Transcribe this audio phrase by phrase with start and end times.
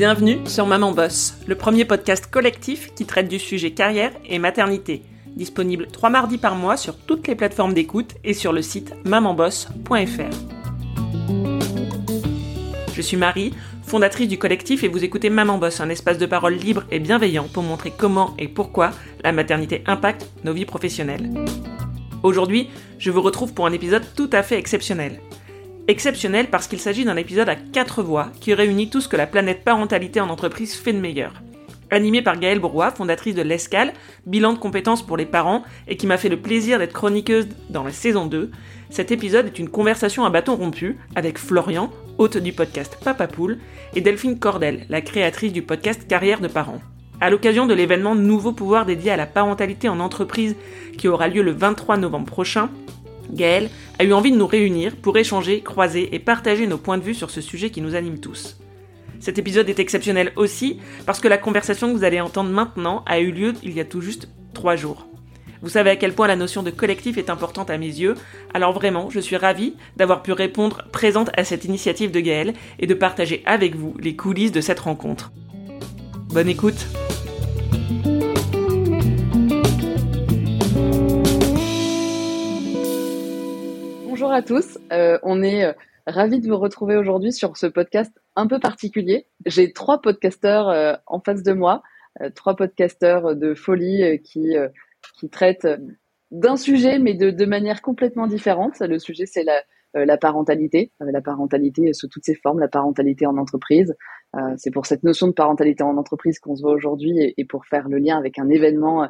[0.00, 5.02] Bienvenue sur Maman Boss, le premier podcast collectif qui traite du sujet carrière et maternité.
[5.26, 10.34] Disponible trois mardis par mois sur toutes les plateformes d'écoute et sur le site mamanboss.fr.
[12.94, 13.52] Je suis Marie,
[13.82, 17.48] fondatrice du collectif et vous écoutez Maman Boss, un espace de parole libre et bienveillant
[17.52, 18.92] pour montrer comment et pourquoi
[19.22, 21.30] la maternité impacte nos vies professionnelles.
[22.22, 25.20] Aujourd'hui, je vous retrouve pour un épisode tout à fait exceptionnel.
[25.90, 29.26] Exceptionnel parce qu'il s'agit d'un épisode à quatre voix qui réunit tout ce que la
[29.26, 31.42] planète parentalité en entreprise fait de meilleur.
[31.90, 33.92] Animé par Gaëlle Brouat, fondatrice de l'ESCAL,
[34.24, 37.82] bilan de compétences pour les parents, et qui m'a fait le plaisir d'être chroniqueuse dans
[37.82, 38.52] la saison 2,
[38.88, 43.58] cet épisode est une conversation à bâton rompu avec Florian, hôte du podcast Papa Poule,
[43.96, 46.80] et Delphine Cordel, la créatrice du podcast Carrière de parents.
[47.20, 50.54] À l'occasion de l'événement Nouveau pouvoir dédié à la parentalité en entreprise
[50.96, 52.70] qui aura lieu le 23 novembre prochain,
[53.32, 57.04] Gaëlle a eu envie de nous réunir pour échanger, croiser et partager nos points de
[57.04, 58.58] vue sur ce sujet qui nous anime tous.
[59.20, 63.20] Cet épisode est exceptionnel aussi parce que la conversation que vous allez entendre maintenant a
[63.20, 65.06] eu lieu il y a tout juste trois jours.
[65.62, 68.14] Vous savez à quel point la notion de collectif est importante à mes yeux,
[68.54, 72.86] alors vraiment, je suis ravie d'avoir pu répondre présente à cette initiative de Gaëlle et
[72.86, 75.32] de partager avec vous les coulisses de cette rencontre.
[76.30, 76.86] Bonne écoute
[84.20, 85.72] Bonjour à tous, euh, on est euh,
[86.06, 89.26] ravis de vous retrouver aujourd'hui sur ce podcast un peu particulier.
[89.46, 91.82] J'ai trois podcasteurs euh, en face de moi,
[92.34, 94.56] trois podcasteurs de folie qui,
[95.18, 95.66] qui traitent
[96.30, 98.80] d'un sujet mais de, de, manière complètement différente.
[98.80, 99.42] Le sujet c'est
[99.94, 103.96] la, parentalité, la parentalité sous toutes ses formes, la parentalité en entreprise.
[104.58, 107.88] c'est pour cette notion de parentalité en entreprise qu'on se voit aujourd'hui et, pour faire
[107.88, 109.08] le lien avec un événement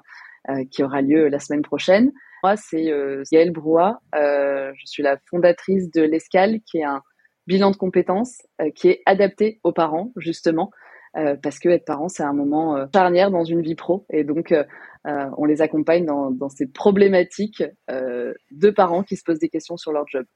[0.70, 2.12] qui aura lieu la semaine prochaine.
[2.42, 4.00] Moi, c'est euh, Gaëlle Brouat.
[4.14, 7.02] Euh, je suis la fondatrice de l'Escale, qui est un
[7.46, 10.70] bilan de compétences euh, qui est adapté aux parents, justement,
[11.16, 14.06] euh, parce que être parent, c'est un moment charnière dans une vie pro.
[14.10, 14.54] Et donc,
[15.04, 19.92] on les accompagne dans, dans ces problématiques de parents qui se posent des questions sur
[19.92, 20.26] leur job.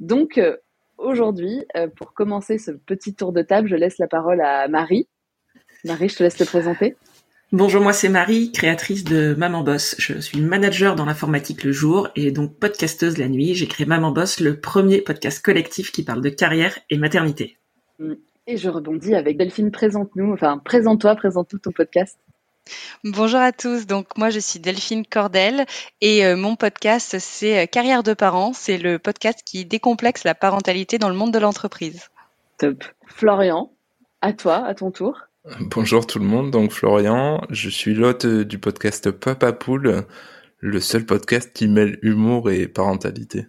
[0.00, 0.40] donc,
[0.98, 1.64] aujourd'hui,
[1.96, 5.08] pour commencer ce petit tour de table, je laisse la parole à Marie.
[5.84, 6.96] Marie, je te laisse te présenter.
[7.52, 9.94] Bonjour, moi c'est Marie, créatrice de Maman Boss.
[10.00, 13.54] Je suis manager dans l'informatique le jour et donc podcasteuse la nuit.
[13.54, 17.56] J'ai créé Maman Boss, le premier podcast collectif qui parle de carrière et maternité.
[18.48, 22.18] Et je rebondis avec Delphine, présente-nous, enfin présente-toi, présente-nous ton podcast.
[23.04, 25.66] Bonjour à tous, donc moi je suis Delphine Cordel
[26.00, 30.34] et euh, mon podcast c'est euh, Carrière de parents, c'est le podcast qui décomplexe la
[30.34, 32.08] parentalité dans le monde de l'entreprise.
[32.58, 32.82] Top.
[33.06, 33.70] Florian,
[34.20, 35.28] à toi, à ton tour.
[35.60, 40.04] Bonjour tout le monde, donc Florian, je suis l'hôte du podcast Papa Poule,
[40.58, 43.46] le seul podcast qui mêle humour et parentalité.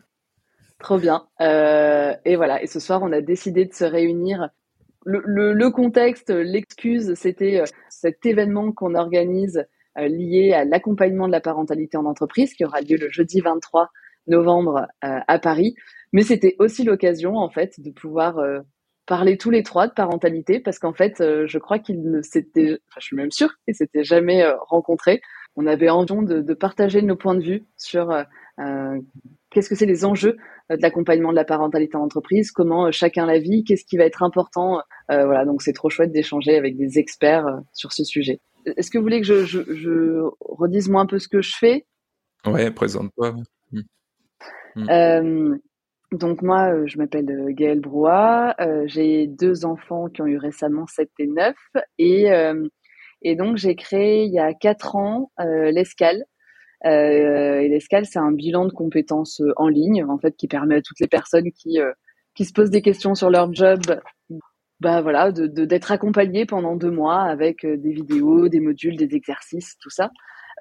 [0.77, 1.25] Trop bien.
[1.41, 4.49] Euh, et voilà, et ce soir on a décidé de se réunir.
[5.05, 9.65] Le, contexte, l'excuse, c'était euh, cet événement qu'on organise
[9.97, 13.89] euh, lié à l'accompagnement de la parentalité en entreprise qui aura lieu le jeudi 23
[14.27, 15.73] novembre à Paris.
[16.11, 18.41] Mais c'était aussi l'occasion en fait de pouvoir
[19.07, 22.77] parler tous les trois de parentalité parce qu'en fait, euh, je crois qu'ils ne s'étaient,
[22.89, 25.21] enfin, je suis même sûre qu'ils s'étaient jamais euh, rencontrés.
[25.55, 28.99] On avait envie de, de, partager nos points de vue sur euh,
[29.49, 30.37] qu'est-ce que c'est les enjeux
[30.69, 34.21] de l'accompagnement de la parentalité en entreprise, comment chacun la vit, qu'est-ce qui va être
[34.21, 34.81] important.
[35.07, 38.41] voilà, donc c'est trop chouette d'échanger avec des experts sur ce sujet.
[38.75, 41.55] Est-ce que vous voulez que je, je, je, redise moi un peu ce que je
[41.55, 41.85] fais?
[42.45, 43.35] Ouais, présente-toi.
[43.71, 43.81] Mmh.
[44.75, 45.57] Mmh.
[46.13, 50.37] Donc moi, euh, je m'appelle euh, Gaëlle Brouat, euh, j'ai deux enfants qui ont eu
[50.37, 51.55] récemment 7 et 9
[51.97, 52.27] et,
[53.23, 56.23] et donc j'ai créé il y a quatre ans l'Escale.
[56.85, 60.99] et l'Escale, c'est un bilan de compétences en ligne en fait qui permet à toutes
[60.99, 61.79] les personnes qui,
[62.35, 63.81] qui se posent des questions sur leur job
[64.79, 69.75] bah voilà, de d'être accompagné pendant deux mois avec des vidéos, des modules, des exercices,
[69.81, 70.11] tout ça.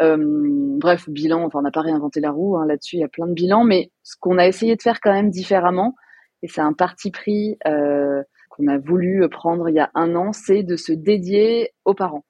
[0.03, 3.09] Euh, bref, bilan, enfin on n'a pas réinventé la roue hein, là-dessus, il y a
[3.09, 5.95] plein de bilans, mais ce qu'on a essayé de faire quand même différemment,
[6.43, 10.33] et c'est un parti pris euh, qu'on a voulu prendre il y a un an,
[10.33, 12.25] c'est de se dédier aux parents.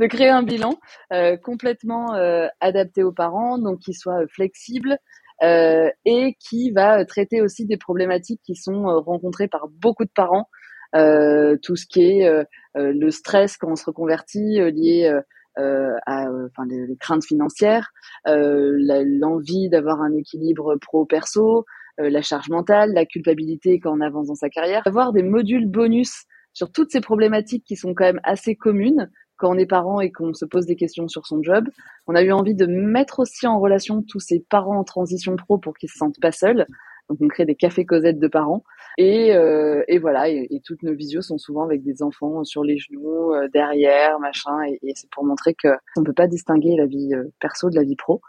[0.00, 0.74] De créer un bilan
[1.12, 4.98] euh, complètement euh, adapté aux parents, donc qui soit flexible
[5.42, 10.10] euh, et qui va traiter aussi des problématiques qui sont euh, rencontrées par beaucoup de
[10.14, 10.48] parents,
[10.94, 12.44] tout ce qui est
[12.74, 15.22] le stress quand on se reconvertit, lié euh,
[15.56, 17.90] à euh, enfin les, les, craintes financières,
[18.26, 18.72] euh,
[19.04, 21.64] l'envie d'avoir un équilibre pro-perso,
[21.98, 26.24] la charge mentale, la culpabilité quand on avance dans sa carrière, avoir des modules bonus
[26.54, 30.10] sur toutes ces problématiques qui sont quand même assez communes quand on est parent et
[30.10, 31.68] qu'on se pose des questions sur son job.
[32.06, 35.58] On a eu envie de mettre aussi en relation tous ces parents en transition pro
[35.58, 36.66] pour qu'ils se sentent pas seuls.
[37.12, 38.64] Donc on crée des cafés Cosette de parents.
[38.96, 42.78] Et, euh, et voilà, et, toutes nos visios sont souvent avec des enfants sur les
[42.78, 44.62] genoux, euh, derrière, machin.
[44.82, 47.82] Et, c'est pour montrer que on peut pas distinguer la vie euh, perso de la
[47.82, 48.22] vie pro.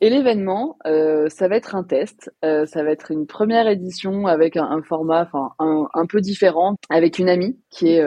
[0.00, 2.30] Et l'événement, ça va être un test.
[2.42, 5.28] Ça va être une première édition avec un, format,
[5.58, 8.04] un, peu différent, avec une amie qui est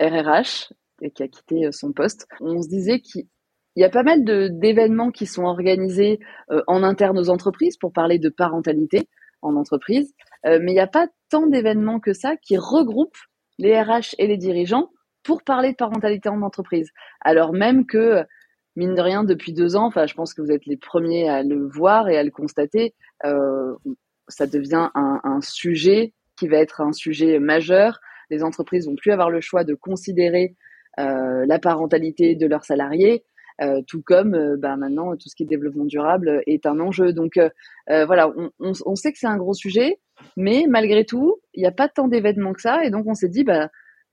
[0.00, 0.72] RRH
[1.02, 2.28] et qui a quitté son poste.
[2.40, 3.24] On se disait qu'il
[3.74, 6.20] il y a pas mal d'événements qui sont organisés
[6.68, 9.08] en interne aux entreprises pour parler de parentalité
[9.44, 10.14] en entreprise,
[10.46, 13.18] euh, mais il n'y a pas tant d'événements que ça qui regroupent
[13.58, 14.90] les RH et les dirigeants
[15.22, 16.90] pour parler de parentalité en entreprise.
[17.20, 18.24] Alors même que,
[18.76, 21.42] mine de rien, depuis deux ans, enfin, je pense que vous êtes les premiers à
[21.42, 22.94] le voir et à le constater,
[23.24, 23.74] euh,
[24.28, 28.00] ça devient un, sujet qui va être un sujet majeur.
[28.30, 30.56] Les entreprises vont plus avoir le choix de considérer
[30.98, 33.24] euh, la parentalité de leurs salariés.
[33.60, 37.12] Euh, tout comme euh, bah, maintenant tout ce qui est développement durable est un enjeu.
[37.12, 37.48] Donc euh,
[37.86, 40.00] voilà, on, on, on, sait que c'est un gros sujet,
[40.36, 43.28] mais malgré tout, il n'y a pas tant d'événements que ça, et donc on s'est
[43.28, 43.68] dit, bah,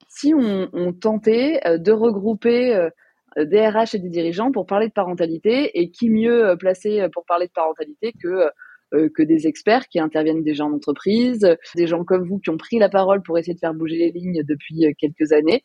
[0.10, 2.90] si on, on tentait de regrouper
[3.38, 7.48] des RH et des dirigeants pour parler de parentalité, et qui mieux placé pour parler
[7.48, 8.50] de parentalité que
[8.92, 12.78] que des experts qui interviennent déjà en entreprise, des gens comme vous qui ont pris
[12.78, 15.64] la parole pour essayer de faire bouger les lignes depuis quelques années.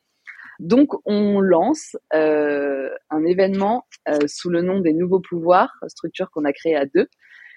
[0.59, 6.45] Donc, on lance euh, un événement euh, sous le nom des Nouveaux Pouvoirs, structure qu'on
[6.45, 7.09] a créée à deux,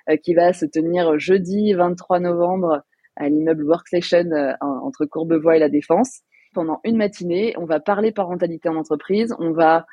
[0.10, 2.84] euh, qui va se tenir jeudi 23 novembre
[3.16, 4.30] à l'immeuble Workstation
[4.62, 6.22] entre Courbevoie et La Défense.
[6.54, 9.86] Pendant une matinée, on va parler parentalité en entreprise, on va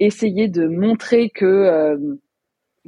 [0.00, 2.18] essayer de montrer que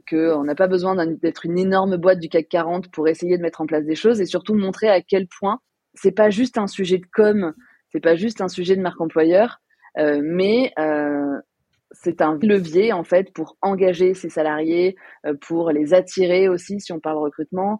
[0.06, 3.42] que on n'a pas besoin d'être une énorme boîte du CAC 40 pour essayer de
[3.42, 5.60] mettre en place des choses et surtout montrer à quel point
[5.94, 7.54] c'est pas juste un sujet de com
[7.92, 9.60] c'est pas juste un sujet de marque employeur,
[9.98, 11.38] euh, mais euh,
[11.92, 16.92] c'est un levier en fait pour engager ses salariés, euh, pour les attirer aussi si
[16.92, 17.78] on parle recrutement,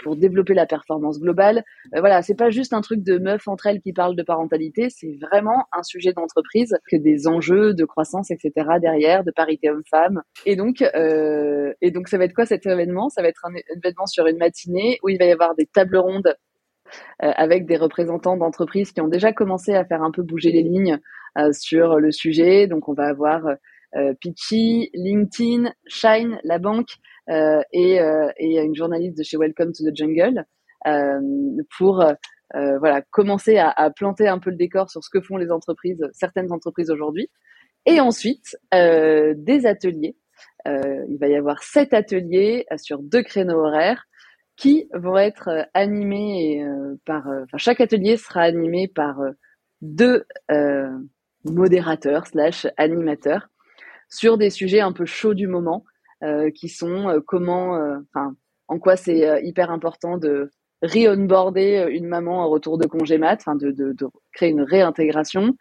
[0.00, 1.64] pour développer la performance globale.
[1.96, 5.16] voilà, c'est pas juste un truc de meuf entre elles qui parlent de parentalité, c'est
[5.18, 8.50] vraiment un sujet d'entreprise que des enjeux de croissance, etc.
[8.82, 10.20] derrière, de parité homme-femme.
[10.44, 13.08] Et donc, et donc ça va être quoi cet événement?
[13.08, 15.96] Ça va être un événement sur une matinée où il va y avoir des tables
[15.96, 16.36] rondes
[17.18, 20.98] avec des représentants d'entreprises qui ont déjà commencé à faire un peu bouger les lignes
[21.38, 22.66] euh, sur le sujet.
[22.66, 23.46] Donc on va avoir
[23.96, 26.96] euh, Pitchy, LinkedIn, Shine, la banque
[27.28, 28.00] et,
[28.38, 30.44] une journaliste de chez Welcome to the Jungle
[31.78, 32.04] pour
[32.52, 36.52] voilà commencer à, planter un peu le décor sur ce que font les entreprises, certaines
[36.52, 37.30] entreprises aujourd'hui.
[37.86, 40.16] Et ensuite des ateliers.
[40.66, 44.06] il va y avoir sept ateliers sur deux créneaux horaires
[44.62, 49.18] qui vont être euh, animés euh, par, euh, chaque atelier sera animé par
[49.80, 50.24] deux
[51.44, 53.48] modérateurs slash animateurs
[54.08, 55.84] sur des sujets un peu chauds du moment,
[56.54, 57.76] qui sont comment,
[58.68, 60.50] en quoi c'est hyper important de
[60.82, 65.56] re-onboarder une maman en retour de congé mat, de, de, créer une réintégration,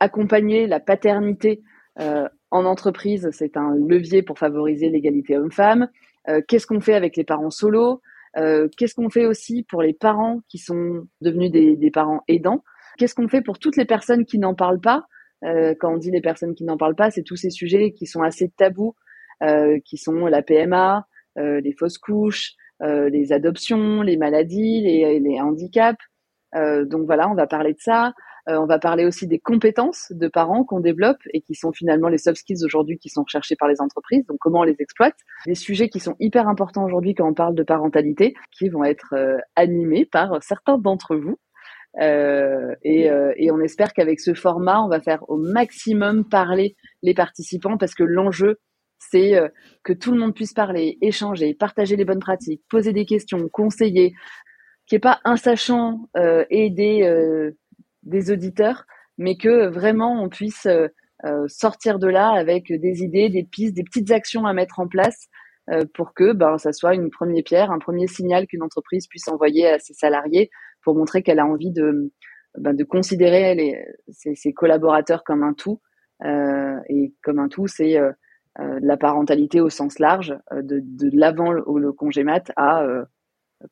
[0.00, 1.62] accompagner la paternité
[1.96, 5.88] en entreprise, c'est un levier pour favoriser l'égalité homme-femme.
[6.28, 8.00] Euh, qu'est-ce qu'on fait avec les parents solos
[8.36, 12.62] euh, Qu'est-ce qu'on fait aussi pour les parents qui sont devenus des, des parents aidants?
[12.98, 15.06] Qu'est-ce qu'on fait pour toutes les personnes qui n'en parlent pas?
[15.44, 18.06] Euh, Quand on dit les personnes qui n'en parlent pas, c'est tous ces sujets qui
[18.06, 18.94] sont assez tabous,
[19.84, 25.98] qui sont la PMA, les fausses couches, les adoptions, les maladies, les, les handicaps.
[26.54, 28.12] donc voilà, on va parler de ça.
[28.48, 32.08] Euh, on va parler aussi des compétences de parents qu'on développe et qui sont finalement
[32.08, 34.26] les soft skills aujourd'hui qui sont recherchés par les entreprises.
[34.26, 35.14] Donc comment on les exploite
[35.46, 39.14] Des sujets qui sont hyper importants aujourd'hui quand on parle de parentalité, qui vont être
[39.14, 41.38] euh, animés par certains d'entre vous.
[42.00, 47.12] Euh, et, et, on espère qu'avec ce format, on va faire au maximum parler les
[47.12, 48.60] participants parce que l'enjeu,
[48.98, 49.38] c'est
[49.84, 54.14] que tout le monde puisse parler, échanger, partager les bonnes pratiques, poser des questions, conseiller,
[54.86, 57.02] qu'il n'y ait pas un sachant euh, et des,
[58.02, 58.84] des auditeurs,
[59.18, 60.88] mais que vraiment on puisse euh,
[61.24, 64.88] euh, sortir de là avec des idées, des pistes, des petites actions à mettre en
[64.88, 65.28] place
[65.70, 69.28] euh, pour que ben, ça soit une première pierre, un premier signal qu'une entreprise puisse
[69.28, 70.50] envoyer à ses salariés
[70.82, 72.12] pour montrer qu'elle a envie de,
[72.58, 75.80] ben, de considérer ses, collaborateurs comme un tout.
[76.24, 78.00] et comme un tout, c'est
[78.58, 82.84] la parentalité au sens large, de, de l'avant le, le congé mat à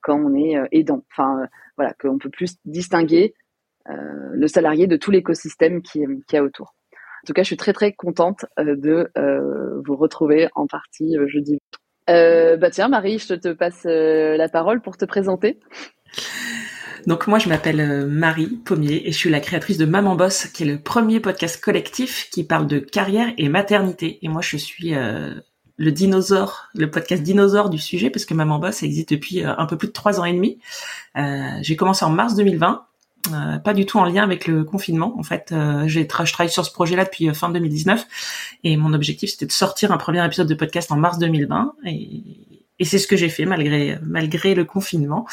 [0.02, 1.02] quand on est aidant.
[1.10, 3.34] Enfin, voilà, qu'on peut plus distinguer
[3.86, 6.74] le salarié de tout l'écosystème qui, qui a autour.
[7.22, 11.16] En tout cas, je suis très très contente euh, de euh, vous retrouver en partie
[11.26, 11.58] jeudi.
[12.08, 15.60] Euh, bah tiens, Marie, je te passe la parole pour te présenter.
[17.06, 20.64] Donc moi, je m'appelle Marie Pommier et je suis la créatrice de Maman Boss, qui
[20.64, 24.18] est le premier podcast collectif qui parle de carrière et maternité.
[24.22, 28.82] Et moi, je suis le dinosaure, le podcast dinosaure du sujet, parce que Maman Boss
[28.82, 30.58] existe depuis un peu plus de trois ans et demi.
[31.62, 32.86] j'ai commencé en mars 2020
[33.28, 35.14] euh, pas du tout en lien avec le confinement.
[35.18, 38.06] En fait, euh, j'ai je travaille sur ce projet-là depuis euh, fin 2019
[38.64, 42.22] et mon objectif c'était de sortir un premier épisode de podcast en mars 2020 et,
[42.82, 45.26] c'est ce que j'ai fait malgré malgré le confinement.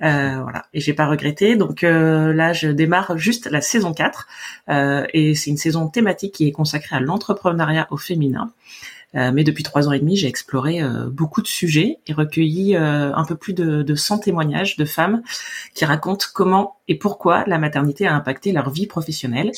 [0.00, 1.54] voilà, et j'ai pas regretté.
[1.54, 4.26] Donc là, je démarre juste la saison 4
[5.12, 8.54] et c'est une saison thématique qui est consacrée à l'entrepreneuriat au féminin.
[9.14, 12.76] Euh, mais depuis trois ans et demi, j'ai exploré euh, beaucoup de sujets et recueilli
[12.76, 15.22] euh, un peu plus de, de 100 témoignages de femmes
[15.74, 19.50] qui racontent comment et pourquoi la maternité a impacté leur vie professionnelle.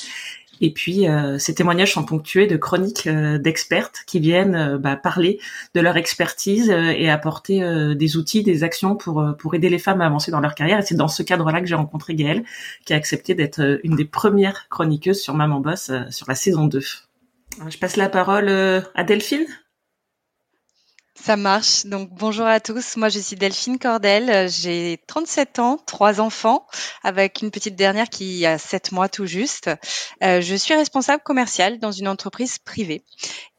[0.63, 1.07] Et puis,
[1.39, 5.41] ces témoignages sont ponctués de chroniques d'expertes qui viennent bah, parler
[5.75, 10.07] de leur expertise et apporter des outils, des actions pour pour aider les femmes à
[10.07, 10.79] avancer dans leur carrière.
[10.79, 12.45] Et c'est dans ce cadre-là que j'ai rencontré Gaëlle,
[12.85, 16.83] qui a accepté d'être une des premières chroniqueuses sur Maman Boss sur la saison 2.
[17.69, 19.47] Je passe la parole euh, à Delphine.
[21.15, 21.85] Ça marche.
[21.85, 22.97] Donc bonjour à tous.
[22.97, 24.49] Moi je suis Delphine Cordel.
[24.49, 26.67] J'ai 37 ans, trois enfants,
[27.03, 29.69] avec une petite dernière qui a 7 mois tout juste.
[30.23, 33.05] Euh, je suis responsable commercial dans une entreprise privée.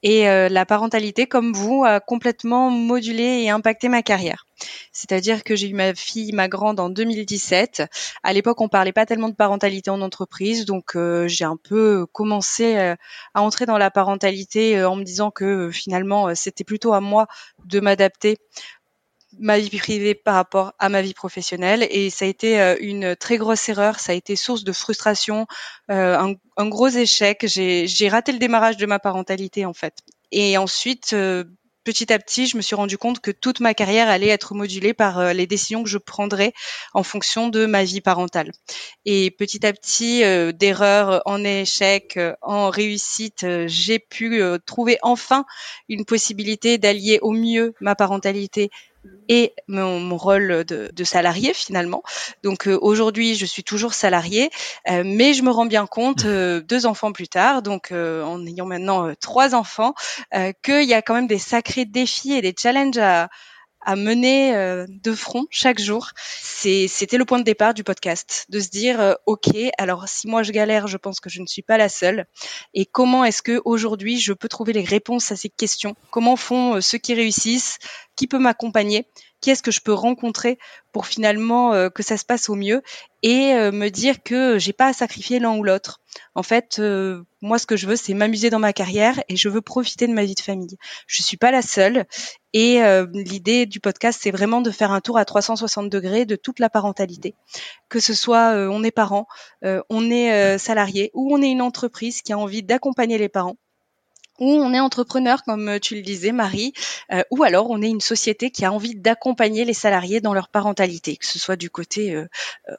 [0.01, 4.47] Et euh, la parentalité, comme vous, a complètement modulé et impacté ma carrière.
[4.91, 7.83] C'est-à-dire que j'ai eu ma fille, ma grande, en 2017.
[8.23, 12.05] À l'époque, on parlait pas tellement de parentalité en entreprise, donc euh, j'ai un peu
[12.11, 12.95] commencé euh,
[13.33, 17.27] à entrer dans la parentalité euh, en me disant que finalement, c'était plutôt à moi
[17.65, 18.37] de m'adapter
[19.39, 23.37] ma vie privée par rapport à ma vie professionnelle et ça a été une très
[23.37, 25.47] grosse erreur, ça a été source de frustration,
[25.87, 27.45] un, un, gros échec.
[27.47, 29.99] J'ai raté le démarrage de ma parentalité en fait.
[30.33, 31.15] Et ensuite,
[31.83, 34.93] petit à petit, je me suis rendu compte que toute ma carrière allait être modulée
[34.93, 36.53] par euh, les décisions que je prendrais
[36.93, 38.51] en fonction de ma vie parentale.
[39.05, 45.45] Et petit à petit, euh, d'erreurs en échec, euh, en réussite, j'ai pu trouver enfin
[45.89, 48.69] une possibilité d'allier au mieux ma parentalité
[49.27, 52.03] et mon, rôle de, salarié finalement.
[52.43, 54.49] Donc euh, aujourd'hui, je suis toujours salarié,
[54.89, 58.65] euh, mais je me rends bien compte euh, deux enfants plus tard, donc en ayant
[58.65, 59.93] maintenant trois enfants,
[60.63, 63.29] qu'il y a quand même des sacrés défis et des challenges à,
[63.83, 66.09] à mener euh, de front chaque jour.
[66.43, 70.43] C'était le point de départ du podcast, de se dire euh, ok, alors si moi
[70.43, 72.25] je galère, je pense que je ne suis pas la seule.
[72.73, 75.95] Et comment est-ce que aujourd'hui je peux trouver les réponses à ces questions?
[76.11, 77.79] Comment font euh, ceux qui réussissent?
[78.15, 79.07] Qui peut m'accompagner?
[79.41, 80.57] Qui est-ce que je peux rencontrer
[80.91, 82.81] pour finalement que ça se passe au mieux
[83.23, 85.99] et me dire que j'ai pas à sacrifier l'un ou l'autre.
[86.35, 86.79] En fait,
[87.41, 90.13] moi, ce que je veux, c'est m'amuser dans ma carrière et je veux profiter de
[90.13, 90.77] ma vie de famille.
[91.07, 92.05] Je suis pas la seule
[92.53, 96.35] et euh, l'idée du podcast, c'est vraiment de faire un tour à 360 degrés de
[96.35, 97.35] toute la parentalité.
[97.89, 99.27] Que ce soit euh, on est parent,
[99.63, 103.57] euh, on est salarié ou on est une entreprise qui a envie d'accompagner les parents
[104.41, 106.73] ou on est entrepreneur, comme tu le disais, Marie,
[107.31, 111.15] ou alors on est une société qui a envie d'accompagner les salariés dans leur parentalité,
[111.15, 112.25] que ce soit du côté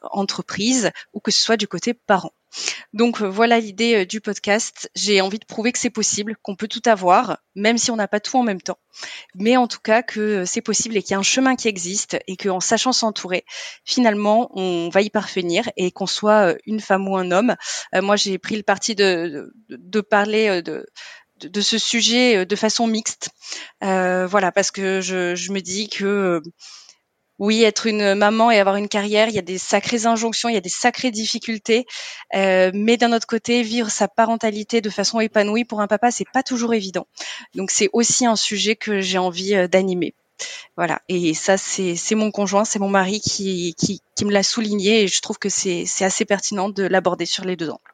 [0.03, 2.33] entreprise ou que ce soit du côté parent.
[2.93, 4.89] Donc euh, voilà l'idée euh, du podcast.
[4.95, 8.07] J'ai envie de prouver que c'est possible, qu'on peut tout avoir, même si on n'a
[8.07, 8.77] pas tout en même temps.
[9.35, 11.67] Mais en tout cas que euh, c'est possible et qu'il y a un chemin qui
[11.67, 13.45] existe et qu'en sachant s'entourer,
[13.85, 17.55] finalement, on va y parvenir et qu'on soit une femme ou un homme.
[17.93, 20.85] moi, j'ai pris le parti de, de, parler de
[21.47, 23.29] de ce sujet de façon mixte.
[23.81, 26.41] voilà, parce que je, je me dis que
[27.39, 30.53] oui, être une maman et avoir une carrière, il y a des sacrées injonctions, il
[30.53, 31.85] y a des sacrées difficultés.
[32.35, 36.29] Euh, mais d'un autre côté, vivre sa parentalité de façon épanouie pour un papa, c'est
[36.31, 37.07] pas toujours évident.
[37.55, 40.13] Donc c'est aussi un sujet que j'ai envie euh, d'animer.
[40.77, 41.01] Voilà.
[41.09, 45.07] Et ça, c'est mon conjoint, c'est mon mari qui, qui, qui me l'a souligné et
[45.07, 47.93] je trouve que c'est assez pertinent de l'aborder sur les deux angles.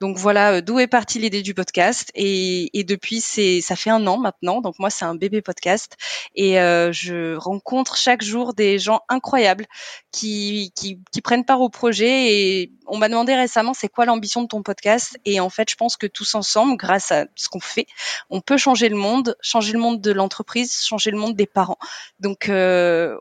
[0.00, 2.10] Donc voilà euh, d'où est partie l'idée du podcast.
[2.14, 4.60] Et, et depuis c'est ça fait un an maintenant.
[4.60, 5.96] Donc moi c'est un bébé podcast.
[6.34, 9.66] Et euh, je rencontre chaque jour des gens incroyables
[10.12, 12.32] qui, qui, qui prennent part au projet.
[12.32, 15.18] Et on m'a demandé récemment c'est quoi l'ambition de ton podcast?
[15.24, 17.86] Et en fait je pense que tous ensemble grâce à ce qu'on fait
[18.30, 21.78] on peut changer le monde, changer le monde de l'entreprise, changer le monde des parents.
[22.20, 23.16] Donc euh,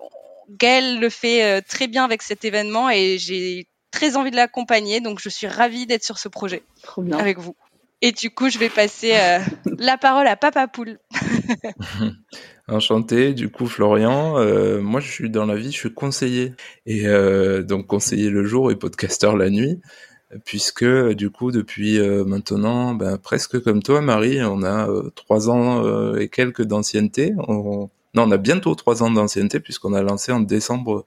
[0.50, 2.90] le fait euh, très bien avec cet événement.
[2.90, 5.00] Et j'ai très envie de l'accompagner.
[5.00, 6.64] Donc, je suis ravie d'être sur ce projet
[7.14, 7.56] avec vous.
[8.02, 9.40] Et du coup, je vais passer euh,
[9.80, 11.00] la parole à Papa Poule.
[12.68, 16.54] Enchanté, du coup Florian, euh, moi je suis dans la vie, je suis conseiller
[16.88, 19.82] et euh, donc conseiller le jour et podcasteur la nuit,
[20.46, 20.84] puisque
[21.14, 26.64] du coup depuis maintenant ben, presque comme toi Marie, on a trois ans et quelques
[26.64, 31.06] d'ancienneté, non on a bientôt trois ans d'ancienneté puisqu'on a lancé en décembre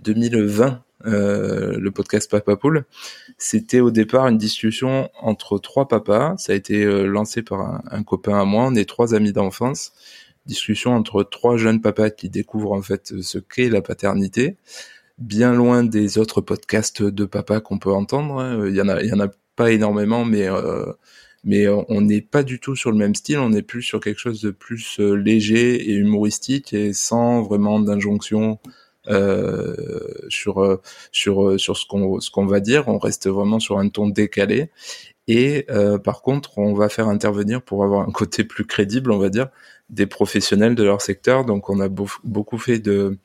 [0.00, 2.84] 2020 euh, le podcast Papa Poule.
[3.38, 6.34] C'était au départ une discussion entre trois papas.
[6.36, 8.66] Ça a été euh, lancé par un, copain à moi.
[8.66, 9.92] On est trois amis d'enfance.
[10.46, 14.56] discussion entre trois jeunes papas qui découvrent en fait ce qu'est la paternité,
[15.18, 18.38] bien loin des autres podcasts de papa qu'on peut entendre.
[18.40, 18.66] Hein.
[18.68, 20.86] Il y en a, pas énormément, mais euh,
[21.44, 23.38] mais on n'est pas du tout sur le même style.
[23.38, 28.58] On est plus sur quelque chose de plus léger et humoristique et sans vraiment d'injonction
[30.28, 30.80] sur euh,
[31.12, 32.88] sur sur ce qu'on ce qu'on va dire.
[32.88, 34.70] On reste vraiment sur un ton décalé.
[35.28, 35.66] Et
[36.02, 39.46] par contre, on va faire intervenir pour avoir un côté plus crédible, on va dire,
[39.88, 41.44] des professionnels de leur secteur.
[41.44, 43.18] Donc, on a beaucoup fait de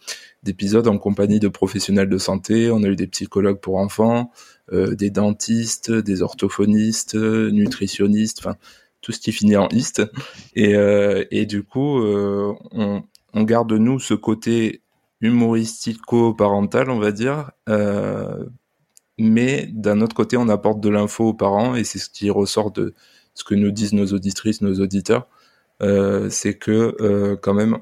[0.44, 2.70] d'épisodes en compagnie de professionnels de santé.
[2.70, 4.32] On a eu des psychologues pour enfants,
[4.72, 8.56] euh, des dentistes, des orthophonistes, nutritionnistes, enfin
[9.02, 10.04] tout ce qui finit en iste.
[10.56, 14.82] Et, euh, et du coup, euh, on, on, garde nous ce côté
[15.22, 17.52] humoristico-parental, on va dire.
[19.18, 22.72] mais d'un autre côté, on apporte de l'info aux parents et c'est ce qui ressort
[22.72, 22.94] de
[23.34, 25.28] ce que nous disent nos auditrices, nos auditeurs.
[26.30, 27.80] c'est que quand même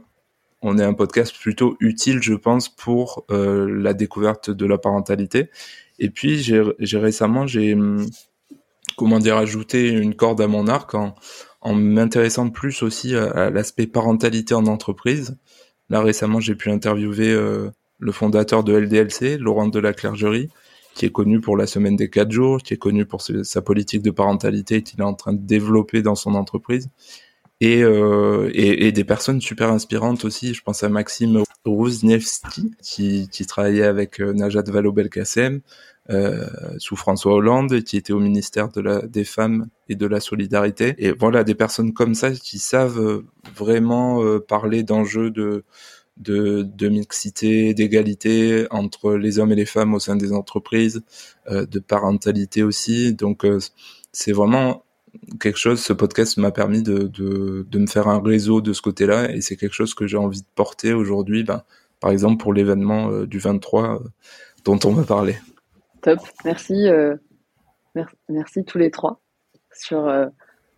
[0.64, 5.50] on est un podcast plutôt utile, je pense, pour euh, la découverte de la parentalité.
[6.00, 8.06] Et puis, j'ai récemment, j'ai hum,
[8.98, 11.14] comment dire, ajouté une corde à mon arc en,
[11.66, 15.38] m'intéressant plus aussi à, l'aspect parentalité en entreprise.
[15.90, 20.50] Là, récemment, j'ai pu interviewer euh, le fondateur de LDLC, Laurent de la Clergerie,
[20.96, 24.02] qui est connu pour la semaine des quatre jours, qui est connu pour sa politique
[24.02, 26.90] de parentalité qu'il est en train de développer dans son entreprise
[27.64, 30.54] euh, et, et, des personnes super inspirantes aussi.
[30.54, 35.62] Je pense à Maxime Rouzniewski qui, qui travaillait avec euh, Najat Vallaud-Belkacem
[36.10, 36.46] euh,
[36.78, 40.96] sous François Hollande, qui était au ministère des Femmes et de la Solidarité.
[40.98, 45.64] Et voilà, des personnes comme ça qui savent euh, vraiment parler d'enjeux de,
[46.88, 51.04] mixité, d'égalité entre les hommes et les femmes au sein des entreprises,
[51.50, 53.14] de parentalité aussi.
[53.14, 53.46] Donc
[54.12, 54.84] c'est vraiment
[55.40, 59.32] quelque chose, ce podcast m'a permis de, de, me faire un réseau de ce côté-là
[59.32, 61.64] et c'est quelque chose que j'ai envie de porter aujourd'hui, ben,
[62.00, 64.00] par exemple pour l'événement euh, du 23 euh,
[64.66, 65.36] dont on va parler.
[66.04, 67.16] Top, merci, euh,
[67.96, 69.20] merci, merci, tous les trois.
[69.72, 70.08] Sur,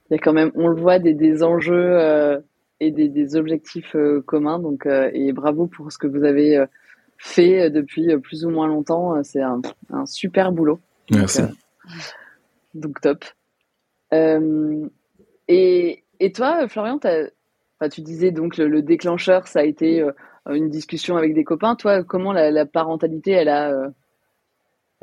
[0.10, 2.42] il y a quand même, on le voit, des, des enjeux
[2.80, 3.96] et des, des objectifs
[4.26, 6.64] communs, donc et bravo pour ce que vous avez
[7.18, 9.22] fait depuis plus ou moins longtemps.
[9.24, 10.80] C'est un, un, super boulot.
[11.12, 11.42] Merci.
[12.74, 13.26] donc top.
[14.14, 14.88] Euh,
[15.48, 17.00] et, et, toi, Florian,
[17.92, 20.12] tu disais donc le, déclencheur, ça a été euh,
[20.50, 21.76] une discussion avec des copains.
[21.76, 23.90] Toi, comment la, parentalité, elle a, euh,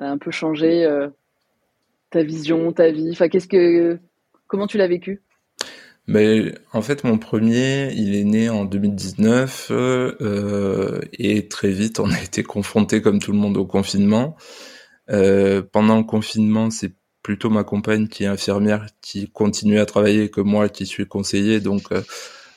[0.06, 0.86] un peu changé
[2.10, 3.98] ta vision, ta vie Enfin, qu'est-ce que,
[4.46, 5.22] comment tu l'as vécu?
[6.06, 9.72] Mais en fait, mon premier, il est né en 2019
[11.12, 14.36] et très vite, on a été confronté, comme tout le monde, au confinement.
[15.08, 20.40] pendant le confinement, c'est plutôt ma compagne qui est infirmière qui continue à travailler que
[20.40, 21.60] moi qui suis conseiller.
[21.60, 22.02] Donc euh,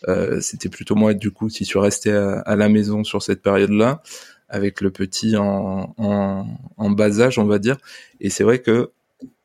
[0.08, 4.02] euh, c'était plutôt moi du coup qui suis resté à, la maison sur cette période-là
[4.56, 7.78] avec le petit en, en, bas âge, on va dire.
[8.20, 8.92] Et c'est vrai que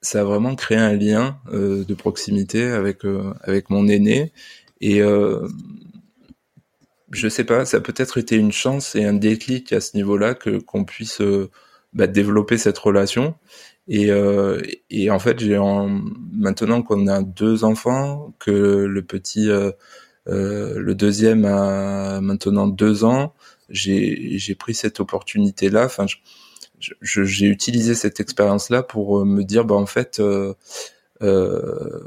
[0.03, 4.33] ça a vraiment créé un lien euh, de proximité avec euh, avec mon aîné.
[4.81, 5.46] Et euh,
[7.11, 10.35] je sais pas, ça a peut-être été une chance et un déclic à ce niveau-là
[10.35, 11.20] que qu'on puisse
[11.92, 13.35] bah, développer cette relation.
[13.88, 14.61] Et, euh,
[15.11, 15.42] en fait,
[16.33, 19.73] maintenant qu'on a deux enfants, que le petit, euh,
[20.29, 23.35] euh, le deuxième a maintenant deux ans,
[23.71, 25.87] j'ai pris cette opportunité-là.
[25.87, 26.07] Enfin,
[26.79, 30.55] j'ai utilisé cette expérience-là pour me dire, bah en fait, euh,
[31.23, 32.01] euh,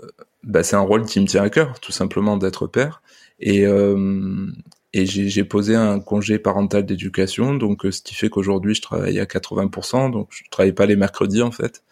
[0.43, 3.01] bah, c'est un rôle qui me tient à cœur, tout simplement d'être père.
[3.39, 4.47] Et, euh,
[4.93, 9.19] et j'ai posé un congé parental d'éducation, donc euh, ce qui fait qu'aujourd'hui je travaille
[9.19, 11.83] à 80%, donc je travaille pas les mercredis en fait,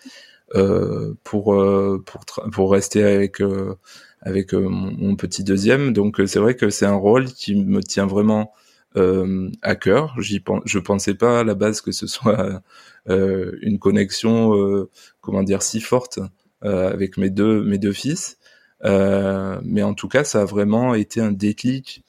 [0.55, 3.75] euh, pour euh, pour pour rester avec euh,
[4.21, 5.93] avec mon, petit deuxième.
[5.93, 8.53] Donc c'est vrai que c'est un rôle qui me tient vraiment
[8.95, 10.15] à cœur.
[10.19, 12.61] J'y je pensais pas à la base que ce soit
[13.07, 14.87] une connexion
[15.21, 16.19] comment dire si forte
[16.61, 18.37] avec mes deux mes deux fils.
[18.83, 22.03] mais en tout cas, ça a vraiment été un déclic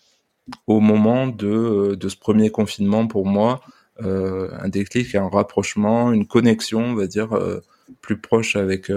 [0.67, 3.61] au moment de, euh, de ce premier confinement pour moi,
[4.03, 7.61] euh, un déclic, un rapprochement, une connexion, on va dire, euh,
[8.01, 8.91] plus proche avec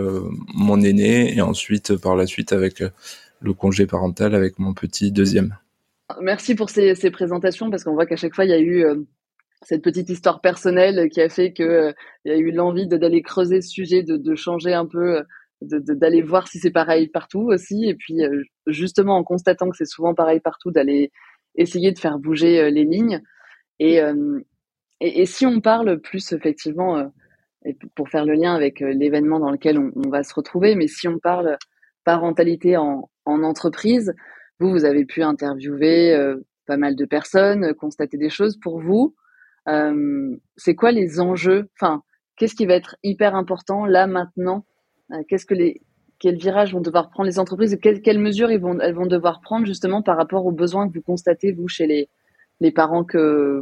[0.54, 2.82] mon aîné et ensuite par la suite avec
[3.42, 5.58] le congé parental avec mon petit deuxième.
[6.22, 8.86] Merci pour ces, présentations parce qu'on voit qu'à chaque fois il y a eu
[9.64, 11.94] cette petite histoire personnelle qui a fait que
[12.26, 15.24] il y a eu l'envie d'aller creuser ce sujet, de, de changer un peu,
[15.62, 18.18] d'aller de, voir si c'est pareil partout aussi et puis
[18.68, 21.12] justement en constatant que c'est souvent pareil partout d'aller
[21.58, 23.22] essayer de faire bouger euh, les lignes.
[23.82, 24.40] Euh,
[25.02, 29.52] et, et, si on parle plus effectivement, euh, pour faire le lien avec l'événement dans
[29.52, 31.58] lequel on, va se retrouver, mais si on parle
[32.04, 34.14] parentalité en, en entreprise,
[34.60, 36.18] vous, vous avez pu interviewer
[36.66, 38.58] pas mal de personnes, constater des choses.
[38.58, 39.16] Pour vous,
[40.58, 41.70] c'est quoi les enjeux?
[41.80, 42.04] Enfin,
[42.38, 44.66] qu'est-ce qui va être hyper important là maintenant?
[45.28, 45.82] Qu'est-ce que les
[46.20, 49.42] quels virages vont devoir prendre les entreprises et quelles, mesures ils vont, elles vont devoir
[49.42, 52.10] prendre justement par rapport aux besoins que vous constatez vous chez les,
[52.62, 53.62] les parents que,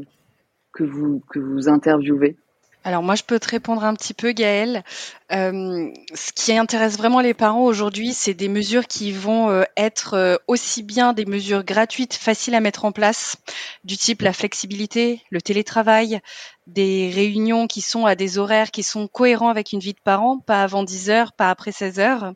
[0.72, 2.38] que vous que vous interviewez?
[2.86, 4.84] Alors moi, je peux te répondre un petit peu, Gaëlle.
[5.32, 10.16] Euh, ce qui intéresse vraiment les parents aujourd'hui, c'est des mesures qui vont euh, être
[10.16, 13.38] euh, aussi bien des mesures gratuites, faciles à mettre en place,
[13.86, 16.20] du type la flexibilité, le télétravail,
[16.68, 20.40] des réunions qui sont à des horaires qui sont cohérents avec une vie de parent,
[20.40, 22.34] pas avant 10 heures, pas après 16 heures.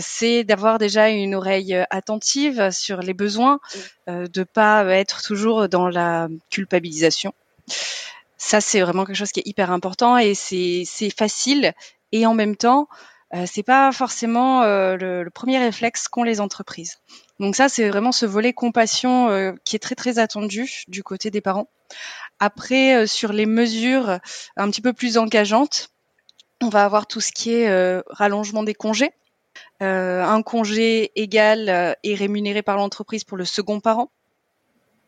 [0.00, 3.58] c'est d'avoir déjà une oreille attentive sur les besoins,
[4.06, 7.34] de pas être toujours dans la culpabilisation.
[8.46, 10.84] Ça, c'est vraiment quelque chose qui est hyper important et c'est
[11.16, 11.72] facile
[12.12, 12.88] et en même temps,
[13.32, 16.98] euh, c'est pas forcément euh, le, premier réflexe qu'ont les entreprises.
[17.40, 21.30] Donc ça, c'est vraiment ce volet compassion euh, qui est très très attendu du côté
[21.30, 21.70] des parents.
[22.38, 24.18] Après, euh, sur les mesures
[24.58, 25.88] un petit peu plus engageantes,
[26.60, 29.12] on va avoir tout ce qui est rallongement des congés.
[29.80, 34.10] un congé égal et rémunéré par l'entreprise pour le second parent.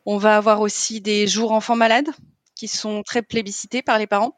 [0.07, 2.09] On va avoir aussi des jours enfants malades
[2.57, 4.37] qui sont très plébiscités par les parents.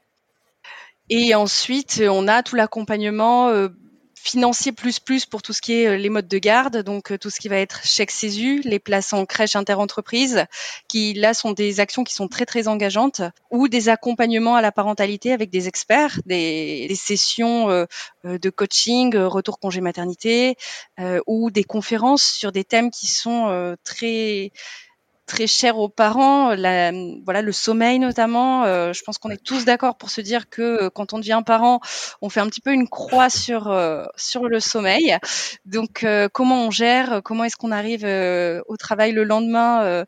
[1.11, 3.69] Et ensuite, on a tout l'accompagnement euh,
[4.15, 7.19] financier plus plus pour tout ce qui est euh, les modes de garde, donc euh,
[7.19, 10.45] tout ce qui va être chèque CESU, les places en crèche interentreprise,
[10.87, 14.71] qui là sont des actions qui sont très très engageantes, ou des accompagnements à la
[14.71, 17.87] parentalité avec des experts, des, sessions
[18.25, 20.57] de coaching, retour congé maternité,
[21.27, 24.53] ou des conférences sur des thèmes qui sont très
[25.29, 28.65] très cher aux parents, voilà le sommeil notamment.
[28.65, 31.43] Euh, je pense qu'on est tous d'accord pour se dire que euh, quand on devient
[31.47, 31.81] parent,
[32.23, 35.17] on fait un petit peu une croix sur euh, sur le sommeil.
[35.67, 38.05] Donc comment on gère, comment est-ce qu'on arrive
[38.67, 40.05] au travail le lendemain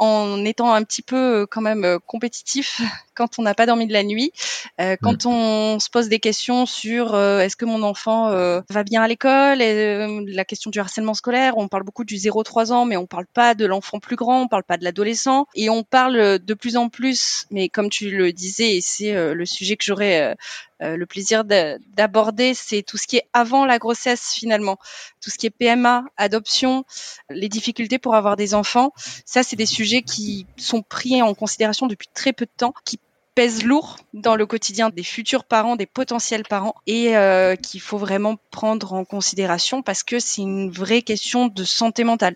[0.00, 2.80] en étant un petit peu quand même compétitif
[3.14, 4.32] quand on n'a pas dormi de la nuit,
[4.80, 8.82] euh, quand on se pose des questions sur euh, est-ce que mon enfant euh, va
[8.82, 12.86] bien à l'école, et, la question du harcèlement scolaire, on parle beaucoup du 0-3 ans,
[12.86, 15.82] mais on parle pas de l'enfant plus grand, on parle pas de l'adolescent, et on
[15.82, 19.84] parle de plus en plus, mais comme tu le disais, et c'est le sujet que
[19.84, 20.36] j'aurais
[20.80, 24.78] le plaisir d'aborder, c'est tout ce qui est avant la grossesse finalement,
[25.22, 26.84] tout ce qui est PMA, adoption,
[27.28, 28.92] les difficultés pour avoir des enfants.
[29.24, 32.98] Ça, c'est des sujets qui sont pris en considération depuis très peu de temps, qui
[33.34, 37.98] pèse lourd dans le quotidien des futurs parents, des potentiels parents, et euh, qu'il faut
[37.98, 42.34] vraiment prendre en considération parce que c'est une vraie question de santé mentale.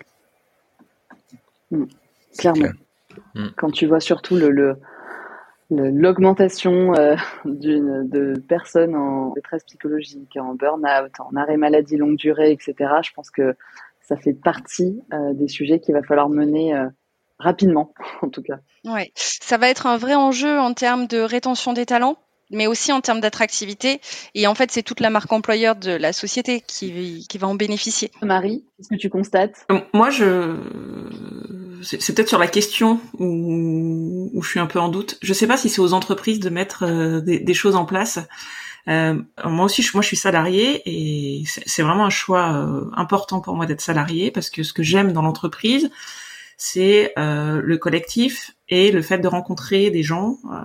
[1.71, 1.85] Mmh.
[2.39, 2.69] clairement.
[3.35, 3.49] Mmh.
[3.57, 4.79] Quand tu vois surtout le,
[5.71, 12.75] l'augmentation euh, de personnes en détresse psychologique, en burn-out, en arrêt maladie longue durée, etc.,
[13.03, 13.55] je pense que
[14.01, 16.75] ça fait partie euh, des sujets qu'il va falloir mener
[17.39, 18.59] rapidement, en tout cas.
[18.85, 22.17] Ouais, ça va être un vrai enjeu en termes de rétention des talents,
[22.51, 24.01] mais aussi en termes d'attractivité.
[24.35, 27.55] Et en fait, c'est toute la marque employeur de la société qui, qui va en
[27.55, 28.11] bénéficier.
[28.23, 29.67] Marie, qu'est-ce que tu constates?
[29.71, 30.57] Euh, Moi, je
[31.85, 35.19] c'est peut-être sur la question où, je suis un peu en doute.
[35.23, 38.19] Je sais pas si c'est aux entreprises de mettre euh, des, choses en place.
[38.89, 43.41] Euh, moi aussi, je, moi, je suis salarié et c'est vraiment un choix euh, important
[43.41, 45.91] pour moi d'être salarié parce que ce que j'aime dans l'entreprise,
[46.57, 50.57] c'est euh, le collectif et le fait de rencontrer des gens euh,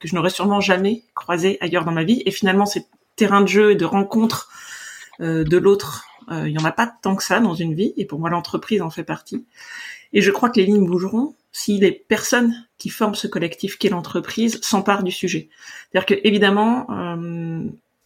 [0.00, 2.22] que je n'aurais sûrement jamais croisés ailleurs dans ma vie.
[2.26, 4.50] Et finalement, ces terrains de jeu et de rencontres
[5.20, 7.92] euh, de l'autre, il y en a pas tant que ça dans une vie.
[7.98, 9.44] Et pour moi, l'entreprise en fait partie.
[10.14, 13.90] Et je crois que les lignes bougeront si les personnes qui forment ce collectif qu'est
[13.90, 15.48] l'entreprise s'emparent du sujet.
[15.92, 16.86] C'est-à-dire que évidemment,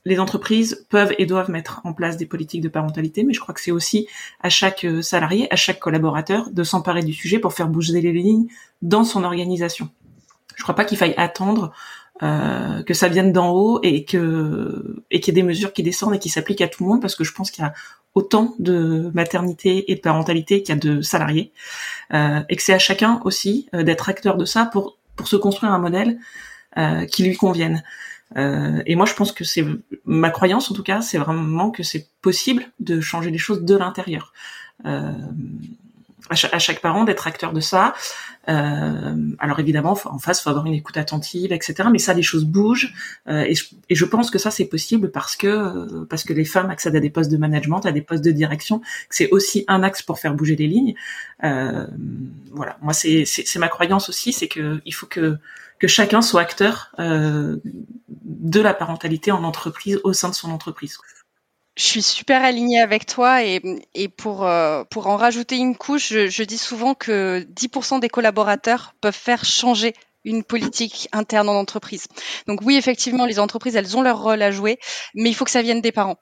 [0.08, 3.54] les entreprises peuvent et doivent mettre en place des politiques de parentalité, mais je crois
[3.54, 4.08] que c'est aussi
[4.40, 8.12] à chaque euh, salarié, à chaque collaborateur de s'emparer du sujet pour faire bouger les
[8.12, 8.46] lignes
[8.80, 9.90] dans son organisation.
[10.56, 11.72] Je crois pas qu'il faille attendre
[12.22, 15.82] euh, que ça vienne d'en haut et que et qu'il y ait des mesures qui
[15.82, 17.74] descendent et qui s'appliquent à tout le monde parce que je pense qu'il y a
[18.14, 21.52] autant de maternité et de parentalité qu'il y a de salariés
[22.14, 25.72] euh, et que c'est à chacun aussi d'être acteur de ça pour pour se construire
[25.72, 26.18] un modèle
[27.10, 27.82] qui lui convienne.
[28.36, 29.64] Euh, et moi, je pense que c'est
[30.04, 33.76] ma croyance, en tout cas, c'est vraiment que c'est possible de changer les choses de
[33.76, 34.32] l'intérieur.
[36.30, 37.94] Euh, à, chaque, parent d'être acteur de ça.
[38.48, 41.88] Euh, alors évidemment, en face, faut avoir une écoute attentive, etc.
[41.90, 42.94] Mais ça, les choses bougent,
[43.28, 46.44] euh, et, je, et, je, pense que ça, c'est possible parce que parce que les
[46.44, 48.80] femmes accèdent à des postes de management, à des postes de direction.
[49.10, 50.94] C'est aussi un axe pour faire bouger les lignes.
[51.44, 51.86] Euh,
[52.52, 53.24] voilà, moi, c'est
[53.56, 55.38] ma croyance aussi, c'est que il faut que
[55.78, 57.56] que chacun soit acteur euh,
[58.08, 60.98] de la parentalité en entreprise au sein de son entreprise.
[61.78, 63.62] Je suis super alignée avec toi et,
[64.44, 69.14] euh, pour en rajouter une couche, je, je dis souvent que 10% des collaborateurs peuvent
[69.14, 72.06] faire changer une politique interne en entreprise.
[72.48, 74.78] Donc oui, effectivement, les entreprises, elles ont leur rôle à jouer,
[75.14, 76.18] mais il faut que ça vienne des parents.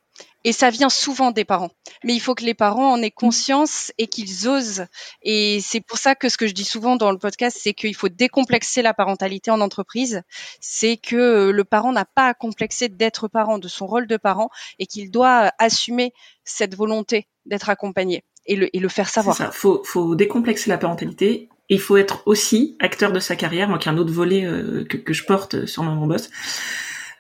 [0.47, 1.73] Et ça vient souvent des parents.
[2.05, 4.87] Mais il faut que les parents en aient conscience et qu'ils osent.
[5.23, 7.97] Et c'est pour ça que ce que je dis souvent dans le podcast, c'est qu'il
[7.97, 10.23] faut décomplexer la parentalité en entreprise.
[10.61, 14.49] C'est que le parent n'a pas à complexer d'être parent, de son rôle de parent,
[14.79, 16.13] et qu'il doit assumer
[16.45, 19.37] cette volonté d'être accompagné et le, et le faire savoir.
[19.37, 19.51] Ça.
[19.51, 23.89] Faut, faut décomplexer la parentalité il faut être aussi acteur de sa carrière, moi qui
[23.89, 26.31] est un autre volet euh, que, que, je porte sur mon boss.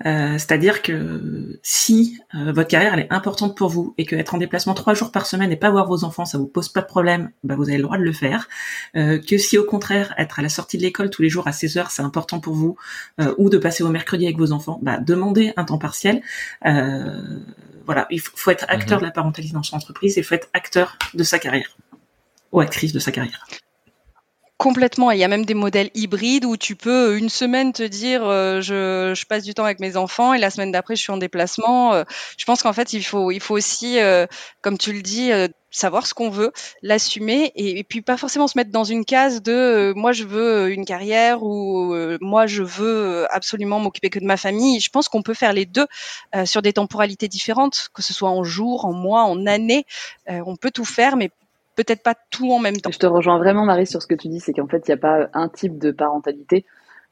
[0.04, 4.34] Euh, C'est-à-dire que si euh, votre carrière elle est importante pour vous et que être
[4.34, 6.82] en déplacement trois jours par semaine et pas voir vos enfants, ça vous pose pas
[6.82, 8.48] de problème, bah vous avez le droit de le faire.
[8.96, 11.52] Euh, que si au contraire être à la sortie de l'école tous les jours à
[11.52, 12.76] 16 heures c'est important pour vous,
[13.20, 16.22] euh, ou de passer au mercredi avec vos enfants, bah demandez un temps partiel.
[16.62, 19.02] voilà, il faut, être acteur mhm.
[19.02, 21.76] de la parentalité dans son entreprise et faut être acteur de sa carrière
[22.52, 23.46] ou actrice de sa carrière.
[24.58, 25.10] Complètement.
[25.10, 28.24] Il y a même des modèles hybrides où tu peux euh, une semaine te dire
[28.24, 31.12] euh, je, je, passe du temps avec mes enfants et la semaine d'après je suis
[31.12, 31.92] en déplacement.
[31.92, 32.04] Euh,
[32.38, 33.98] je pense qu'en fait il faut il faut aussi,
[34.62, 35.30] comme tu le dis,
[35.70, 39.42] savoir ce qu'on veut, l'assumer et, et, puis pas forcément se mettre dans une case
[39.42, 44.38] de moi je veux une carrière ou moi je veux absolument m'occuper que de ma
[44.38, 44.80] famille.
[44.80, 45.86] Je pense qu'on peut faire les deux
[46.46, 49.84] sur des temporalités différentes, que ce soit en jours, en mois, en années.
[50.28, 51.30] on peut tout faire, mais
[51.76, 52.90] peut-être pas tout en même temps.
[52.90, 54.94] Je te rejoins vraiment, Marie, sur ce que tu dis, c'est qu'en fait, il n'y
[54.94, 56.64] a pas un type de parentalité.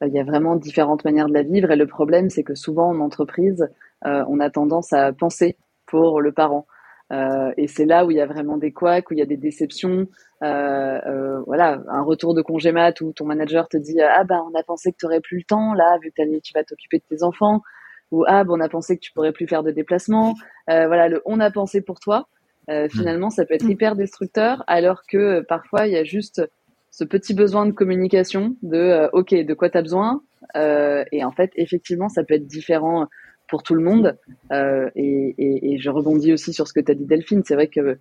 [0.03, 1.71] Euh, il y a vraiment différentes manières de la vivre.
[1.71, 3.69] Et le problème, c'est que souvent en entreprise,
[4.07, 6.67] euh, on a tendance à penser pour le parent.
[7.13, 9.27] Euh, et c'est là où il y a vraiment des couacs, où il y a
[9.27, 10.09] des déceptions.
[10.41, 14.63] Voilà, un retour de congé mat où ton manager te dit ah ben on a
[14.63, 17.23] pensé que tu aurais plus le temps là vu que tu vas t'occuper de tes
[17.23, 17.63] enfants
[18.11, 20.35] ou ah ben on a pensé que tu pourrais plus faire de déplacements.
[20.69, 22.29] voilà, le on a pensé pour toi.
[22.71, 26.43] Euh, finalement, ça peut être hyper destructeur, alors que euh, parfois, il y a juste
[26.91, 30.23] ce petit besoin de communication de euh, OK, de quoi tu as besoin
[30.55, 33.09] Et en fait, effectivement, ça peut être différent
[33.49, 34.17] pour tout le monde.
[34.53, 37.43] Et, et, et, je rebondis aussi sur ce que tu as dit, Delphine.
[37.45, 37.99] C'est vrai que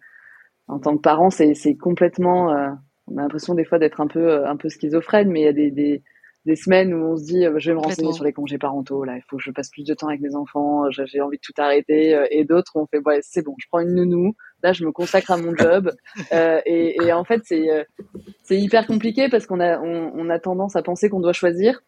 [0.68, 2.52] en tant que parent, c'est complètement.
[3.08, 5.54] on a l'impression des fois d'être un peu, un peu schizophrène, mais il y a
[5.54, 6.04] des, des,
[6.46, 9.16] des semaines où on se dit je vais me renseigner sur les congés parentaux là
[9.16, 11.54] il faut que je passe plus de temps avec mes enfants j'ai envie de tout
[11.58, 14.92] arrêter et d'autres on fait ouais c'est bon je prends une nounou là je me
[14.92, 15.92] consacre à mon job
[16.34, 17.84] euh, et, et, en fait c'est euh,
[18.42, 21.84] c'est hyper compliqué parce qu'on a on, on, a tendance à penser qu'on doit choisir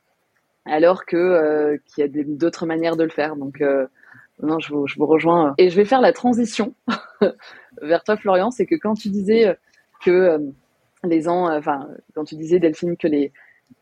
[0.65, 3.36] alors que euh, qu'il y a d'autres manières de le faire.
[3.36, 3.88] Donc euh,
[4.41, 6.76] non je vous, je vous rejoins et je vais faire la transition
[7.82, 9.58] vers toi Florian c'est que quand tu disais
[10.04, 10.39] que
[11.06, 13.32] les ans enfin quand tu disais Delphine que les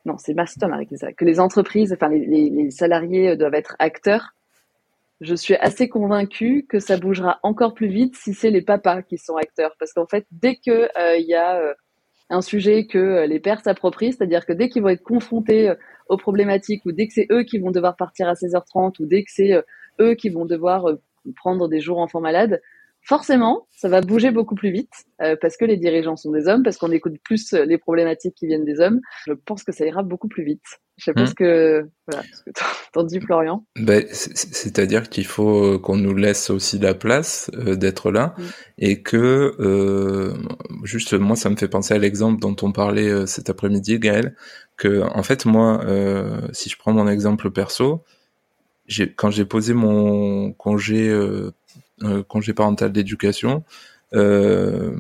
[0.06, 1.13] non, c'est Mastom avec ça.
[1.13, 4.34] Que les entreprises, enfin les, salariés euh, doivent être acteurs.
[5.22, 9.17] Je suis assez convaincue que ça bougera encore plus vite si c'est les papas qui
[9.17, 11.74] sont acteurs, parce qu'en fait, dès que euh, y a euh,
[12.30, 15.74] un sujet que les pères s'approprient, c'est-à-dire que dès qu'ils vont être confrontés
[16.10, 19.24] aux problématiques, ou dès que c'est eux qui vont devoir partir à 16h30, ou dès
[19.24, 19.62] que c'est
[20.02, 20.88] eux qui vont devoir
[21.36, 22.62] prendre des jours enfants malades,
[23.04, 26.63] forcément, ça va bouger beaucoup plus vite euh, parce que les dirigeants sont des hommes,
[26.63, 29.02] parce qu'on écoute plus euh, les problématiques qui viennent des hommes.
[29.28, 30.63] Je pense que ça ira beaucoup plus vite.
[30.98, 32.52] Je sais pas ce que voilà, ce que
[32.94, 33.66] t'en dis, Florian.
[33.78, 38.44] Ben, c'est-à-dire qu'il faut qu'on nous laisse aussi la place euh, d'être là hmm.
[38.78, 40.34] et que euh,
[40.84, 44.36] juste moi, ça me fait penser à l'exemple dont on parlait cet après-midi, Gaël,
[44.78, 45.82] que en fait moi,
[46.54, 48.04] si je prends mon exemple perso,
[49.16, 51.52] quand j'ai posé mon congé euh,
[52.28, 53.64] congé parental d'éducation,
[54.14, 54.96] euh,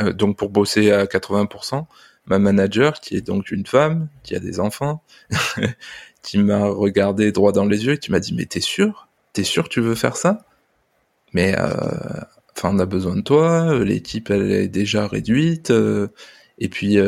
[0.00, 1.86] euh, donc pour bosser à 80%,
[2.26, 5.02] ma manager, qui est donc une femme, qui a des enfants,
[6.22, 9.08] qui m'a regardé droit dans les yeux et qui m'a dit mais t'es sûr?
[9.32, 10.46] T'es sûr tu veux faire ça?
[11.32, 15.72] Mais enfin on a besoin de toi, l'équipe elle est déjà réduite
[16.58, 16.98] et puis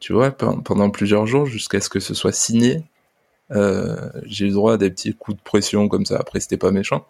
[0.00, 2.84] tu vois pendant plusieurs jours jusqu'à ce que ce soit signé,
[3.50, 6.16] j'ai eu droit à des petits coups de pression comme ça.
[6.18, 7.06] Après c'était pas méchant,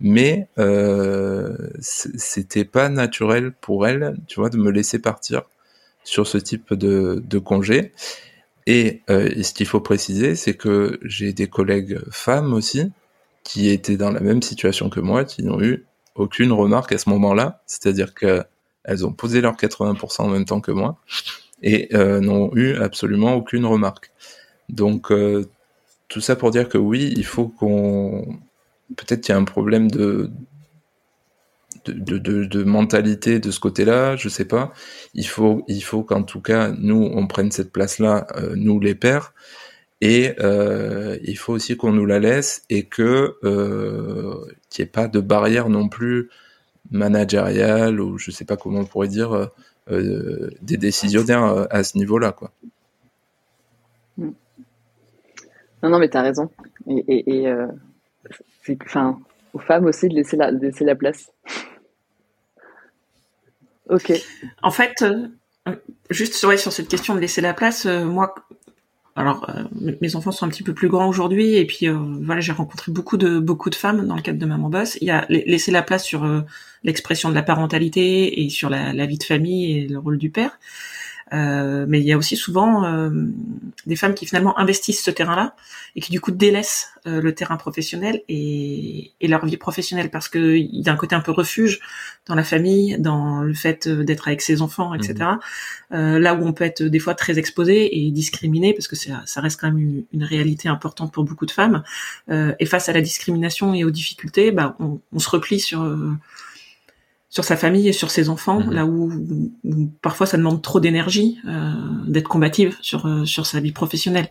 [0.00, 5.42] mais euh, c'était pas naturel pour elle, tu vois, de me laisser partir
[6.04, 7.92] sur ce type de, de congé.
[8.66, 12.90] Et, euh, ce qu'il faut préciser, c'est que j'ai des collègues femmes aussi
[13.42, 17.08] qui étaient dans la même situation que moi, qui n'ont eu aucune remarque à ce
[17.10, 20.98] moment-là, c'est-à-dire qu'elles ont posé leurs 80% en même temps que moi
[21.62, 24.12] et euh, n'ont eu absolument aucune remarque.
[24.68, 25.46] Donc euh,
[26.08, 28.38] tout ça pour dire que oui, il faut qu'on
[28.96, 30.30] peut-être qu'il y a un problème de,
[31.86, 34.72] de, de, mentalité de ce côté-là, je sais pas.
[35.14, 38.94] Il faut, il faut qu'en tout cas, nous, on prenne cette place-là, euh, nous les
[38.94, 39.32] pères,
[40.00, 44.92] et euh, il faut aussi qu'on nous la laisse et que euh, qu'il n'y ait
[44.92, 46.30] pas de barrière non plus
[46.90, 49.50] managériale ou je sais pas comment on pourrait dire
[49.90, 52.52] euh, des décisionnaires à ce niveau-là quoi.
[54.18, 56.48] Non non mais tu as raison
[56.86, 57.46] et
[58.84, 59.18] enfin
[59.54, 61.30] aux femmes aussi de laisser la, laisser la place.
[63.88, 64.12] ok.
[64.62, 65.04] En fait,
[66.10, 68.34] juste sur, sur cette question de laisser la place, moi,
[69.18, 69.64] alors, euh,
[70.00, 72.92] mes enfants sont un petit peu plus grands aujourd'hui, et puis euh, voilà, j'ai rencontré
[72.92, 74.96] beaucoup de beaucoup de femmes dans le cadre de Maman Boss.
[75.00, 76.42] Il y a laissé la place sur euh,
[76.84, 80.60] l'expression de la parentalité et sur la, vie de famille et le rôle du père.
[81.32, 83.10] Euh, mais il y a aussi souvent euh,
[83.86, 85.54] des femmes qui finalement investissent ce terrain-là
[85.94, 90.28] et qui du coup délaissent euh, le terrain professionnel et, et, leur vie professionnelle parce
[90.28, 91.80] que il y a un côté un peu refuge
[92.26, 95.14] dans la famille, dans le fait d'être avec ses enfants, etc.
[95.90, 96.16] Mmh.
[96.16, 99.40] là où on peut être des fois très exposé et discriminé parce que ça, ça
[99.40, 101.82] reste quand même une, une, réalité importante pour beaucoup de femmes.
[102.30, 105.82] et face à la discrimination et aux difficultés, bah, on, on se replie sur
[107.30, 108.72] sur sa famille et sur ses enfants, mhm.
[108.72, 109.12] là où,
[110.00, 111.72] parfois ça demande trop d'énergie euh,
[112.06, 114.30] d'être combative sur euh, sur sa vie professionnelle.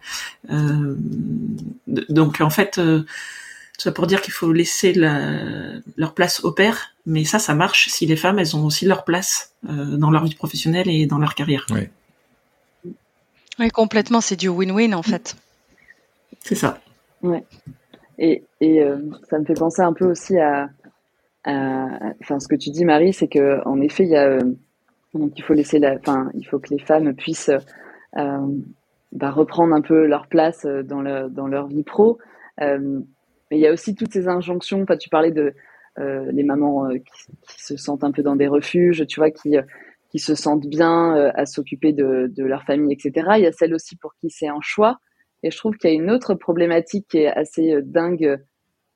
[0.50, 0.96] Euh,
[2.10, 3.04] donc en fait, euh,
[3.78, 5.40] ça pour dire qu'il faut laisser la,
[5.96, 9.04] leur place au père, mais ça, ça marche si les femmes elles ont aussi leur
[9.04, 11.68] place euh, dans leur vie professionnelle et dans leur carrière.
[11.70, 11.90] Oui,
[13.60, 15.36] oui complètement, c'est du win-win en fait.
[16.42, 16.80] C'est ça.
[17.22, 17.44] Ouais.
[18.18, 18.82] Et, et
[19.30, 20.70] ça me fait penser un peu aussi à
[21.45, 24.39] enfin, ce que tu dis, Marie, c'est que en effet, il y a
[25.13, 27.52] donc il faut laisser la, enfin, il faut que les femmes puissent
[28.17, 28.47] euh,
[29.12, 32.17] bah, reprendre un peu leur place dans, le, dans leur vie pro.
[32.62, 33.00] Euh,
[33.50, 34.86] mais il y a aussi toutes ces injonctions.
[35.00, 35.54] Tu parlais de
[36.00, 39.56] euh, les mamans qui, qui, se sentent un peu dans des refuges, tu vois, qui
[40.10, 43.28] qui se sentent bien à s'occuper de, de leur famille, etc.
[43.36, 45.00] Il y a celles aussi pour qui c'est un choix.
[45.43, 48.41] Et je trouve qu'il y a une autre problématique qui est assez dingue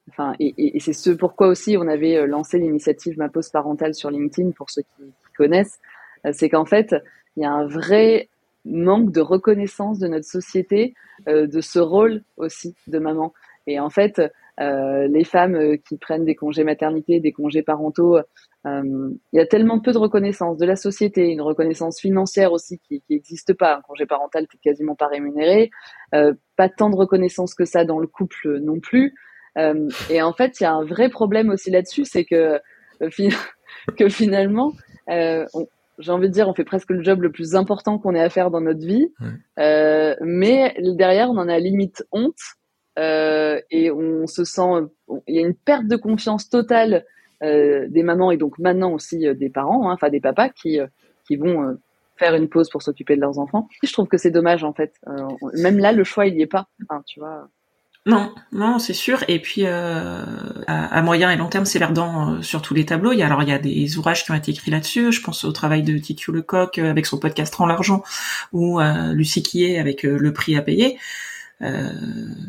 [0.09, 4.09] Enfin, et, c'est ce pourquoi aussi on avait euh, lancé l'initiative Ma pause parentale sur
[4.09, 5.03] LinkedIn pour ceux qui,
[5.37, 5.79] connaissent.
[6.25, 6.95] Euh, c'est qu'en fait,
[7.35, 8.29] il y a un vrai
[8.65, 10.93] manque de reconnaissance de notre société
[11.27, 13.33] euh, de ce rôle aussi de maman.
[13.67, 14.21] Et en fait,
[14.59, 18.19] les femmes qui prennent des congés maternité, des congés parentaux,
[18.65, 23.01] il y a tellement peu de reconnaissance de la société, une reconnaissance financière aussi qui
[23.09, 23.77] n'existe pas.
[23.77, 25.71] Un congé parental qui quasiment pas rémunéré,
[26.11, 29.15] pas tant de reconnaissance que ça dans le couple non plus.
[29.57, 32.59] Euh, et en fait, il y a un vrai problème aussi là-dessus, c'est que,
[33.01, 33.09] euh,
[33.97, 34.73] que finalement,
[35.09, 35.45] euh,
[36.01, 38.29] j'ai envie de dire, on fait presque le job le plus important qu'on ait à
[38.29, 39.13] faire dans notre vie,
[39.59, 42.39] euh, mais derrière, on en a limite honte
[42.99, 44.87] euh, et on se sent,
[45.27, 47.05] il y a une perte de confiance totale
[47.43, 50.79] euh, des mamans et donc maintenant aussi des parents, hein, enfin des papas qui
[51.27, 51.77] qui vont
[52.17, 53.67] faire une pause pour s'occuper de leurs enfants.
[53.83, 54.93] Je trouve que c'est dommage en fait.
[55.53, 56.67] même là, le choix il y est pas,
[57.05, 57.47] tu vois.
[58.07, 59.23] Non, non, c'est sûr.
[59.27, 60.23] Et puis euh,
[60.65, 63.11] à, moyen et long terme, c'est verdant euh, sur tous les tableaux.
[63.11, 65.11] Il y a alors il y a des ouvrages qui ont été écrits là-dessus.
[65.11, 68.01] Je pense au travail de Titu Lecoq euh, avec son podcast Rend l'argent
[68.53, 70.97] ou euh, Lucie Quillet avec euh, le prix à payer.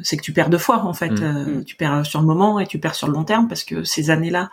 [0.03, 1.11] c'est que tu perds deux fois en fait.
[1.11, 1.65] Mmh.
[1.67, 4.09] tu perds sur le moment et tu perds sur le long terme parce que ces
[4.09, 4.51] années-là,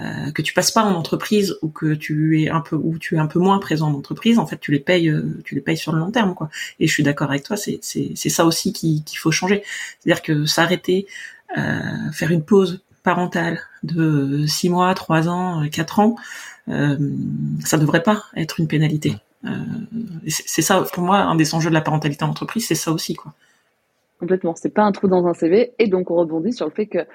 [0.00, 3.14] euh, que tu passes pas en entreprise ou que tu es un peu ou tu
[3.14, 5.60] es un peu moins présent en entreprise, en fait, tu les payes, euh, tu les
[5.60, 6.50] payes sur le long terme, quoi.
[6.80, 9.62] Et je suis d'accord avec toi, c'est c'est ça aussi qu'il faut changer,
[10.00, 11.06] c'est-à-dire que s'arrêter,
[11.56, 16.16] euh, faire une pause parentale de six mois, trois ans, euh, quatre ans,
[16.68, 16.96] euh,
[17.64, 19.16] ça devrait pas être une pénalité.
[19.44, 19.50] Euh,
[20.26, 23.14] c'est ça, pour moi, un des enjeux de la parentalité en entreprise, c'est ça aussi,
[23.14, 23.32] quoi.
[24.18, 24.54] Complètement.
[24.56, 25.72] C'est pas un trou dans un CV.
[25.78, 27.06] Et donc, on rebondit sur le fait que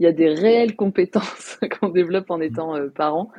[0.00, 3.30] il y a des réelles compétences qu'on développe en étant euh, parent,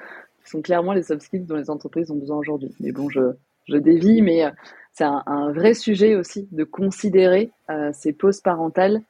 [0.44, 2.74] qui sont clairement les soft skills dont les entreprises ont besoin aujourd'hui.
[2.80, 3.34] Mais bon, je,
[3.68, 4.52] je dévie, mais euh,
[4.94, 9.02] c'est un, un, vrai sujet aussi de considérer euh, ces pauses parentales,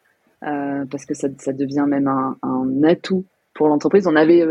[0.43, 4.07] euh, parce que ça, ça, devient même un, un atout pour l'entreprise.
[4.07, 4.43] On avait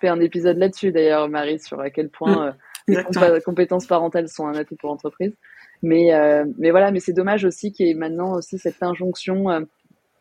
[0.00, 2.54] fait un épisode là-dessus d'ailleurs, Marie, sur à quel point
[2.88, 2.94] mmh,
[3.34, 5.34] les compétences parentales sont un atout pour l'entreprise.
[5.82, 6.10] Mais,
[6.56, 9.66] mais voilà, mais c'est dommage aussi qu'il y ait maintenant aussi cette injonction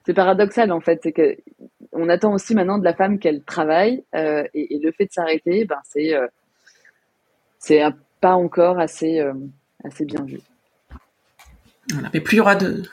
[0.07, 1.35] c'est paradoxal en fait, c'est que
[1.91, 5.11] on attend aussi maintenant de la femme qu'elle travaille euh, et, et, le fait de
[5.11, 6.27] s'arrêter, ben c'est euh,
[7.59, 7.81] c'est
[8.21, 9.33] pas encore assez euh,
[9.83, 10.39] assez bien vu.
[11.91, 12.09] Voilà.
[12.13, 12.83] Mais plus il y aura de,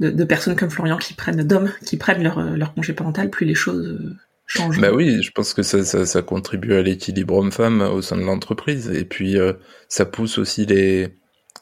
[0.00, 3.46] de, de personnes comme Florian qui prennent d'hommes qui prennent leur, leur congé parental, plus
[3.46, 4.16] les choses
[4.46, 4.80] changent.
[4.80, 8.22] Bah oui, je pense que ça, ça, ça contribue à l'équilibre homme-femme au sein de
[8.22, 9.36] l'entreprise et puis
[9.86, 11.14] ça pousse aussi les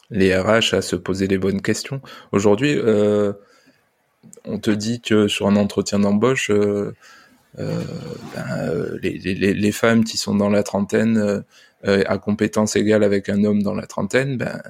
[0.09, 2.01] les RH à se poser les bonnes questions.
[2.31, 3.33] Aujourd'hui, euh,
[4.45, 6.93] on te dit que sur un entretien d'embauche, euh,
[7.57, 7.81] euh,
[8.35, 11.43] ben, euh, les, femmes qui sont dans la trentaine
[11.83, 14.61] à compétences égales avec un homme dans la trentaine, ben,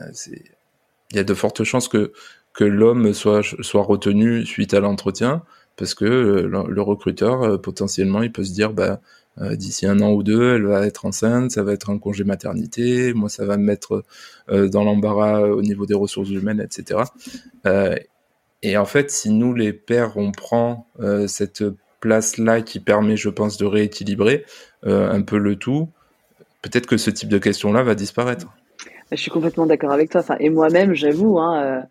[1.12, 2.12] il y a de fortes chances que
[2.54, 5.43] que l'homme soit, soit retenu suite à l'entretien,
[5.78, 9.00] parce que le, recruteur, potentiellement, il peut se dire, bah,
[9.39, 13.14] d'ici un an ou deux, elle va être enceinte, ça va être un congé maternité,
[13.14, 14.04] moi ça va me mettre
[14.52, 17.04] dans l'embarras au niveau des ressources humaines, etc.
[18.62, 20.88] et en fait, si nous les pères, on prend
[21.28, 21.64] cette
[21.99, 24.45] place-là qui permet, je pense, de rééquilibrer
[24.84, 25.89] un peu le tout,
[26.62, 28.47] peut-être que ce type de question-là va disparaître.
[29.12, 30.22] Je suis complètement d'accord avec toi.
[30.22, 31.82] Enfin, et moi-même, j'avoue, hein, euh,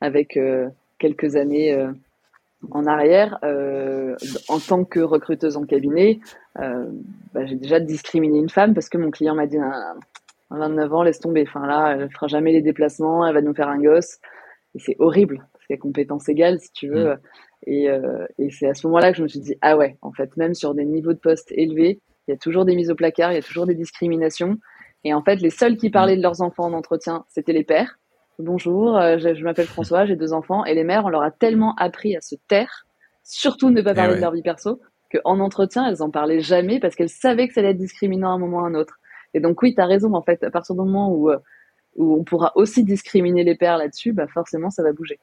[0.00, 0.68] avec euh,
[0.98, 1.92] quelques années euh,
[2.70, 3.38] en arrière,
[4.48, 6.20] en tant que recruteuse en cabinet,
[6.54, 9.94] bah, j'ai déjà discriminé une femme parce que mon client m'a dit à
[10.50, 11.44] 29 ans, laisse tomber.
[11.46, 14.18] Enfin là, elle fera jamais les déplacements, elle va nous faire un gosse.
[14.76, 15.44] Et c'est horrible
[15.78, 17.14] compétences égales, si tu veux.
[17.14, 17.18] Mm.
[17.66, 17.88] Et,
[18.38, 20.54] et c'est à ce moment-là que je me suis dit, ah ouais, en fait, même
[20.54, 23.36] sur des niveaux de poste élevés, il y a toujours des mises au placard, il
[23.36, 24.58] y a toujours des discriminations.
[25.04, 27.98] Et en fait, les seuls qui parlaient de leurs enfants en entretien, c'était les pères.
[28.38, 30.64] Bonjour, euh, je, m'appelle François, j'ai deux enfants.
[30.64, 32.86] Et les mères, on leur a tellement appris à se taire,
[33.24, 34.80] surtout ne pas eh parler de leur vie perso,
[35.12, 38.34] qu'en entretien, elles en parlaient jamais parce qu'elles savaient que ça allait être discriminant à
[38.34, 38.98] un moment ou à un autre.
[39.34, 41.38] Et donc oui, tu as raison, en fait, à partir du moment où, euh,
[41.96, 45.18] où on pourra aussi discriminer les pères là-dessus, bah forcément, ça va bouger.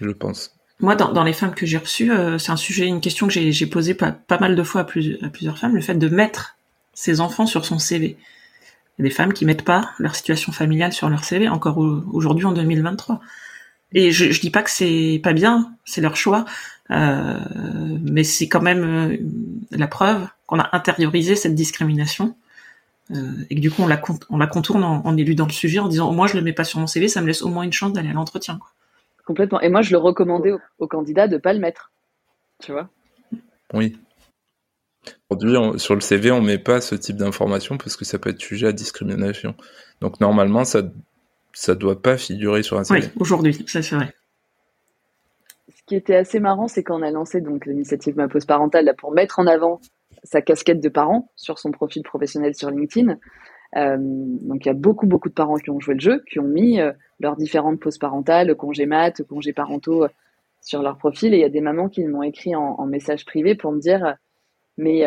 [0.00, 0.54] Je pense.
[0.80, 3.66] Moi, dans, les femmes que j'ai reçues, euh, c'est un sujet, une question que j'ai
[3.66, 6.56] posée pas, mal de fois à, plus, à plusieurs femmes, le fait de mettre
[6.94, 8.16] ses enfants sur son CV.
[8.98, 11.76] Il y a des femmes qui mettent pas leur situation familiale sur leur CV, encore
[11.78, 13.20] aujourd'hui en 2023.
[13.92, 16.46] Et je, je dis pas que c'est pas bien, c'est leur choix,
[16.90, 17.38] euh,
[18.02, 19.16] mais c'est quand même euh,
[19.72, 22.36] la preuve qu'on a intériorisé cette discrimination
[23.50, 25.88] et que du coup on la, on la contourne en, en éludant le sujet en
[25.88, 27.72] disant moi je le mets pas sur mon CV, ça me laisse au moins une
[27.72, 28.60] chance d'aller à l'entretien.
[29.24, 29.60] Complètement.
[29.60, 31.92] Et moi, je le recommandais aux, candidats de pas le mettre.
[32.62, 32.88] Tu vois?
[33.72, 33.98] Oui.
[35.30, 38.40] Aujourd'hui, sur le CV, on met pas ce type d'information parce que ça peut être
[38.40, 39.54] sujet à discrimination.
[40.00, 40.82] Donc normalement, ça
[41.52, 43.00] ça doit pas figurer sur un CV.
[43.00, 44.14] Oui, aujourd'hui, ça c'est vrai.
[45.68, 48.84] Ce qui était assez marrant, c'est quand on a lancé donc l'initiative Ma Pause Parentale
[48.84, 49.80] là, pour mettre en avant
[50.24, 53.18] sa casquette de parent sur son profil professionnel sur LinkedIn.
[53.76, 56.40] Euh, donc il y a beaucoup beaucoup de parents qui ont joué le jeu, qui
[56.40, 60.08] ont mis euh, leurs différentes pauses parentales, congés mat, congés parentaux euh,
[60.60, 61.34] sur leur profil.
[61.34, 64.16] Et il y a des mamans qui m'ont écrit en, message privé pour me dire
[64.76, 65.04] mais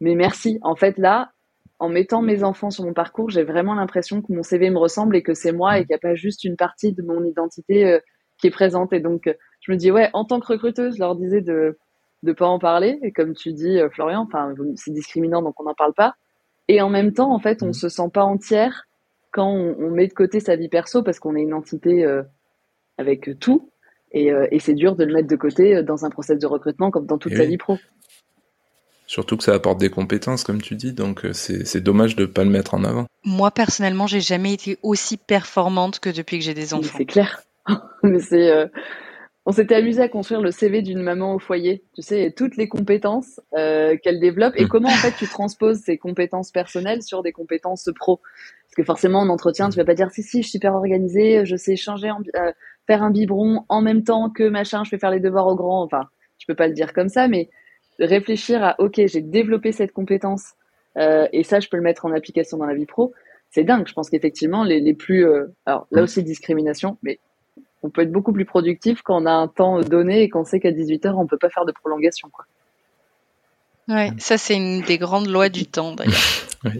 [0.00, 0.58] mais merci.
[0.62, 1.30] En fait là,
[1.78, 5.16] en mettant mes enfants sur mon parcours, j'ai vraiment l'impression que mon CV me ressemble
[5.16, 7.98] et que c'est moi et qu'il n'y a pas juste une partie de mon identité
[8.38, 8.92] qui est présente.
[8.92, 9.28] Et donc
[9.60, 11.78] je me dis ouais, en tant que recruteuse, je leur disais de
[12.22, 12.98] de pas en parler.
[13.02, 14.28] Et comme tu dis, Florian,
[14.76, 16.14] c'est discriminant donc on n'en parle pas.
[16.68, 17.74] Et en même temps, en fait, on mmh.
[17.74, 18.86] se sent pas entière
[19.32, 22.22] quand on, met de côté sa vie perso parce qu'on est une entité euh,
[22.98, 23.70] avec tout.
[24.12, 26.46] Et, euh, et c'est dur de le mettre de côté euh, dans un process de
[26.46, 27.76] recrutement comme dans toute sa vie pro.
[29.06, 32.42] Surtout que ça apporte des compétences, comme tu dis, donc c'est dommage de ne pas
[32.42, 33.06] le mettre en avant.
[33.24, 36.94] Moi, personnellement, j'ai jamais été aussi performante que depuis que j'ai des enfants.
[36.96, 37.42] C'est clair.
[38.02, 38.68] Mais c'est
[39.48, 42.68] on s'était amusé à construire le CV d'une maman au foyer, tu sais, toutes les
[42.68, 44.68] compétences euh, qu'elle développe et mm.
[44.68, 48.16] comment en fait tu transposes ces compétences personnelles sur des compétences pro.
[48.16, 51.46] Parce que forcément en entretien, tu vas pas dire si si, je suis super organisée,
[51.46, 52.52] je sais changer, euh,
[52.88, 55.80] faire un biberon en même temps que machin, je vais faire les devoirs au grand.
[55.84, 57.48] Enfin, je peux pas le dire comme ça, mais
[58.00, 60.54] réfléchir à ok, j'ai développé cette compétence
[60.98, 63.12] euh, et ça, je peux le mettre en application dans la vie pro.
[63.50, 63.86] C'est dingue.
[63.86, 65.24] Je pense qu'effectivement les, les plus,
[65.66, 66.04] alors là mm.
[66.04, 67.20] aussi discrimination, mais
[67.86, 70.58] on peut être beaucoup plus productif quand on a un temps donné et qu'on sait
[70.58, 72.28] qu'à 18h, on ne peut pas faire de prolongation.
[72.30, 72.44] Quoi.
[73.88, 76.14] Ouais, ça c'est une des grandes lois du temps d'ailleurs.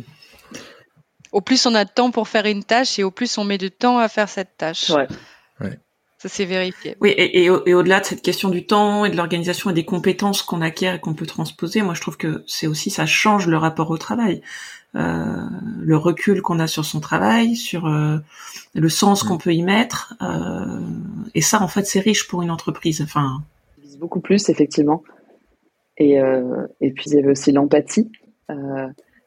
[1.32, 3.58] Au plus on a de temps pour faire une tâche et au plus on met
[3.58, 4.90] de temps à faire cette tâche.
[4.90, 5.78] Ouais.
[6.18, 6.96] Ça c'est vérifié.
[7.00, 10.62] Oui, et, au-delà de cette question du temps et de l'organisation et des compétences qu'on
[10.62, 13.90] acquiert et qu'on peut transposer, moi je trouve que c'est aussi ça change le rapport
[13.90, 14.40] au travail.
[14.96, 15.46] Euh,
[15.78, 18.18] le recul qu'on a sur son travail, sur euh,
[18.74, 20.14] le sens qu'on peut y mettre.
[20.22, 20.80] Euh,
[21.34, 23.02] et ça, en fait, c'est riche pour une entreprise.
[23.02, 23.42] Enfin,
[23.98, 25.02] beaucoup plus effectivement.
[25.98, 26.16] Et,
[26.82, 28.12] et puis il y avait aussi l'empathie,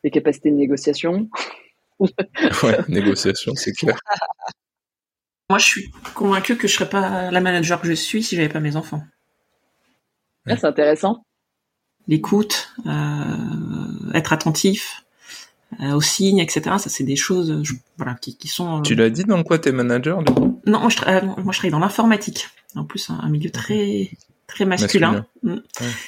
[0.03, 1.27] les capacités de négociation.
[1.99, 3.99] ouais, négociation, c'est clair.
[5.49, 8.49] Moi, je suis convaincue que je serais pas la manager que je suis si j'avais
[8.49, 9.01] pas mes enfants.
[10.45, 11.23] Ah, c'est intéressant.
[12.07, 12.75] L'écoute,
[14.13, 15.03] être attentif,
[15.81, 16.61] euh, au signe, etc.
[16.79, 17.63] Ça, c'est des choses
[17.97, 18.79] voilà, qui, qui sont...
[18.79, 20.59] Euh, tu l'as dit dans quoi t'es manager, du coup?
[20.65, 22.49] Non, moi je, euh, moi, je travaille dans l'informatique.
[22.75, 24.09] En plus, un, milieu très
[24.47, 25.25] très masculin.
[25.43, 25.57] Mm.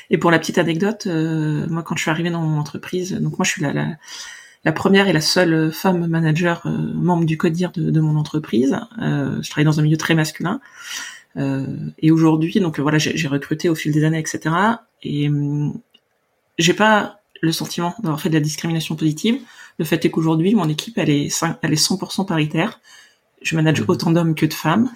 [0.10, 3.46] Et pour la petite anecdote, moi, quand je suis arrivée dans mon entreprise, donc moi,
[3.46, 3.88] je suis la, la,
[4.66, 8.80] la première et la seule femme manager membre du CODIR de, de mon entreprise.
[8.98, 10.60] je travaille dans un milieu très masculin.
[11.38, 14.56] et aujourd'hui, donc voilà, j'ai recruté au fil des années, etc.
[15.04, 15.80] Et hum,
[16.58, 19.42] j'ai pas le sentiment d'avoir fait de la discrimination positive.
[19.78, 22.80] Le fait est qu'aujourd'hui, mon équipe, elle est, elle est 100% paritaire.
[23.42, 24.90] Je manage autant d'hommes que de femmes.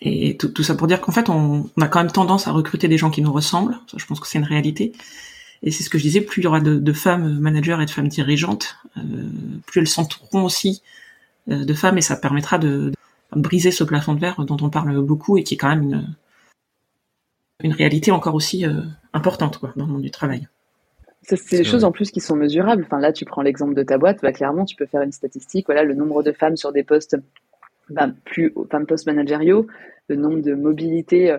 [0.00, 2.52] et tout, tout, ça pour dire qu'en fait, on, on, a quand même tendance à
[2.52, 3.78] recruter des gens qui nous ressemblent.
[3.90, 4.92] Ça, je pense que c'est une réalité.
[5.62, 7.86] Et c'est ce que je disais, plus il y aura de, de femmes managers et
[7.86, 9.02] de femmes dirigeantes, euh,
[9.66, 10.82] plus elles s'entoureront aussi
[11.50, 14.70] euh, de femmes et ça permettra de, de, briser ce plafond de verre dont on
[14.70, 16.14] parle beaucoup et qui est quand même une,
[17.62, 18.82] une réalité encore aussi euh,
[19.12, 20.48] importante quoi, dans le monde du travail.
[21.22, 22.82] C'est des choses en plus qui sont mesurables.
[22.84, 25.66] Enfin, là, tu prends l'exemple de ta boîte, bah, clairement, tu peux faire une statistique.
[25.66, 27.16] Voilà, le nombre de femmes sur des postes
[27.88, 29.68] bah, plus, enfin, postes managériaux,
[30.08, 31.36] le nombre de mobilité,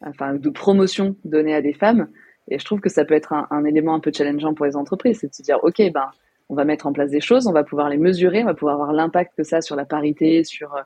[0.00, 2.08] enfin, de promotions données à des femmes.
[2.48, 4.74] Et je trouve que ça peut être un, un, élément un peu challengeant pour les
[4.74, 6.06] entreprises, c'est de se dire, OK, ben,
[6.48, 8.76] on va mettre en place des choses, on va pouvoir les mesurer, on va pouvoir
[8.76, 10.82] voir l'impact que ça a sur la parité, sur euh,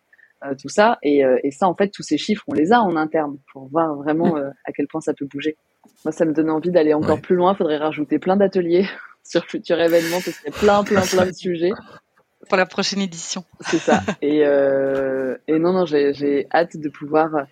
[0.59, 0.99] tout ça.
[1.03, 3.69] Et, euh, et, ça, en fait, tous ces chiffres, on les a en interne pour
[3.69, 5.57] voir vraiment euh, à quel point ça peut bouger.
[6.05, 7.21] Moi, ça me donne envie d'aller encore ouais.
[7.21, 7.53] plus loin.
[7.53, 8.87] Il faudrait rajouter plein d'ateliers
[9.25, 11.73] sur futur événement parce qu'il y a plein, plein, plein de sujets.
[12.49, 13.45] Pour la prochaine édition.
[13.61, 14.01] C'est ça.
[14.23, 17.47] Et, euh, et non, non, j'ai hâte de pouvoir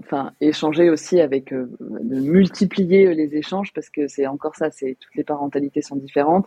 [0.00, 4.96] enfin échanger aussi avec euh, de multiplier les échanges parce que c'est encore ça c'est
[5.00, 6.46] toutes les parentalités sont différentes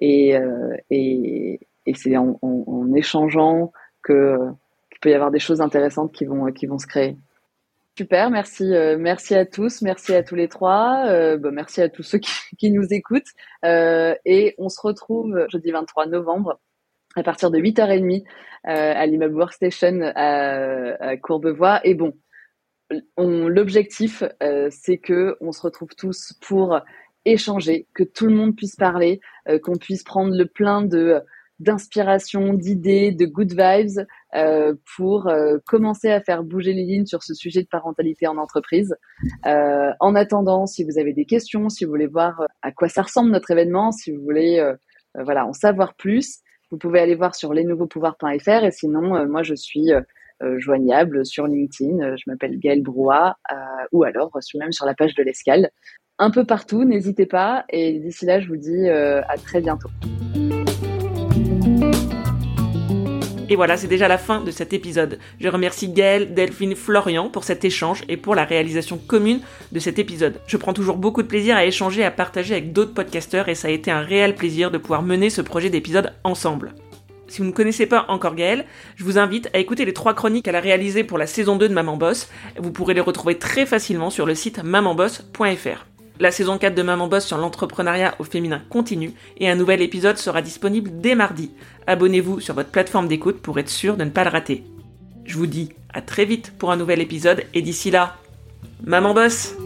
[0.00, 3.72] et euh, et, et c'est en, en, en, échangeant
[4.06, 4.38] que
[4.90, 7.16] qu'il peut y avoir des choses intéressantes qui vont qui vont se créer.
[7.98, 11.88] Super merci euh, merci à tous merci à tous les trois euh, bah, merci à
[11.88, 13.32] tous ceux qui, nous écoutent
[13.64, 16.60] euh, et on se retrouve jeudi 23 novembre
[17.16, 18.24] à partir de 8h30
[18.64, 21.80] à l'immeuble Workstation à, à Courbevoie.
[21.84, 22.14] Et bon
[23.16, 24.22] l'objectif,
[24.70, 26.78] c'est que on se retrouve tous pour
[27.24, 29.20] échanger, que tout le monde puisse parler,
[29.62, 31.22] qu'on puisse prendre le plein de
[31.58, 35.30] d'inspiration, d'idées, de good vibes euh, pour
[35.66, 38.94] commencer à faire bouger les lignes sur ce sujet de parentalité en entreprise.
[39.44, 43.30] en attendant, si vous avez des questions, si vous voulez voir à quoi ça ressemble
[43.30, 44.74] notre événement, si vous voulez
[45.14, 46.40] voilà en savoir plus,
[46.70, 49.92] vous pouvez aller voir sur lesnouveauxpouvoirs.fr et sinon, moi je suis
[50.42, 51.98] euh, joignable sur LinkedIn.
[52.00, 53.54] Euh, je m'appelle Gaëlle Brouat euh,
[53.92, 55.70] ou alors même sur la page de l'Escale.
[56.18, 57.64] Un peu partout, n'hésitez pas.
[57.70, 59.88] Et d'ici là, je vous dis à très bientôt.
[63.48, 65.20] Et voilà, c'est déjà la fin de cet épisode.
[65.40, 69.40] Je remercie Gaëlle, Delphine, Florian pour cet échange et pour la réalisation commune
[69.70, 70.40] de cet épisode.
[70.48, 73.54] Je prends toujours beaucoup de plaisir à échanger et à partager avec d'autres podcasteurs et
[73.54, 76.74] ça a été un réel plaisir de pouvoir mener ce projet d'épisode ensemble.
[77.28, 78.64] Si vous ne connaissez pas encore Gaëlle,
[78.96, 81.68] je vous invite à écouter les trois chroniques qu'elle a réalisées pour la saison 2
[81.68, 82.28] de Maman Boss.
[82.58, 85.86] Vous pourrez les retrouver très facilement sur le site mamanboss.fr.
[86.18, 90.16] La saison 4 de Maman Boss sur l'entrepreneuriat au féminin continue et un nouvel épisode
[90.16, 91.50] sera disponible dès mardi.
[91.86, 94.64] Abonnez-vous sur votre plateforme d'écoute pour être sûr de ne pas le rater.
[95.24, 98.16] Je vous dis à très vite pour un nouvel épisode et d'ici là,
[98.84, 99.56] Maman Boss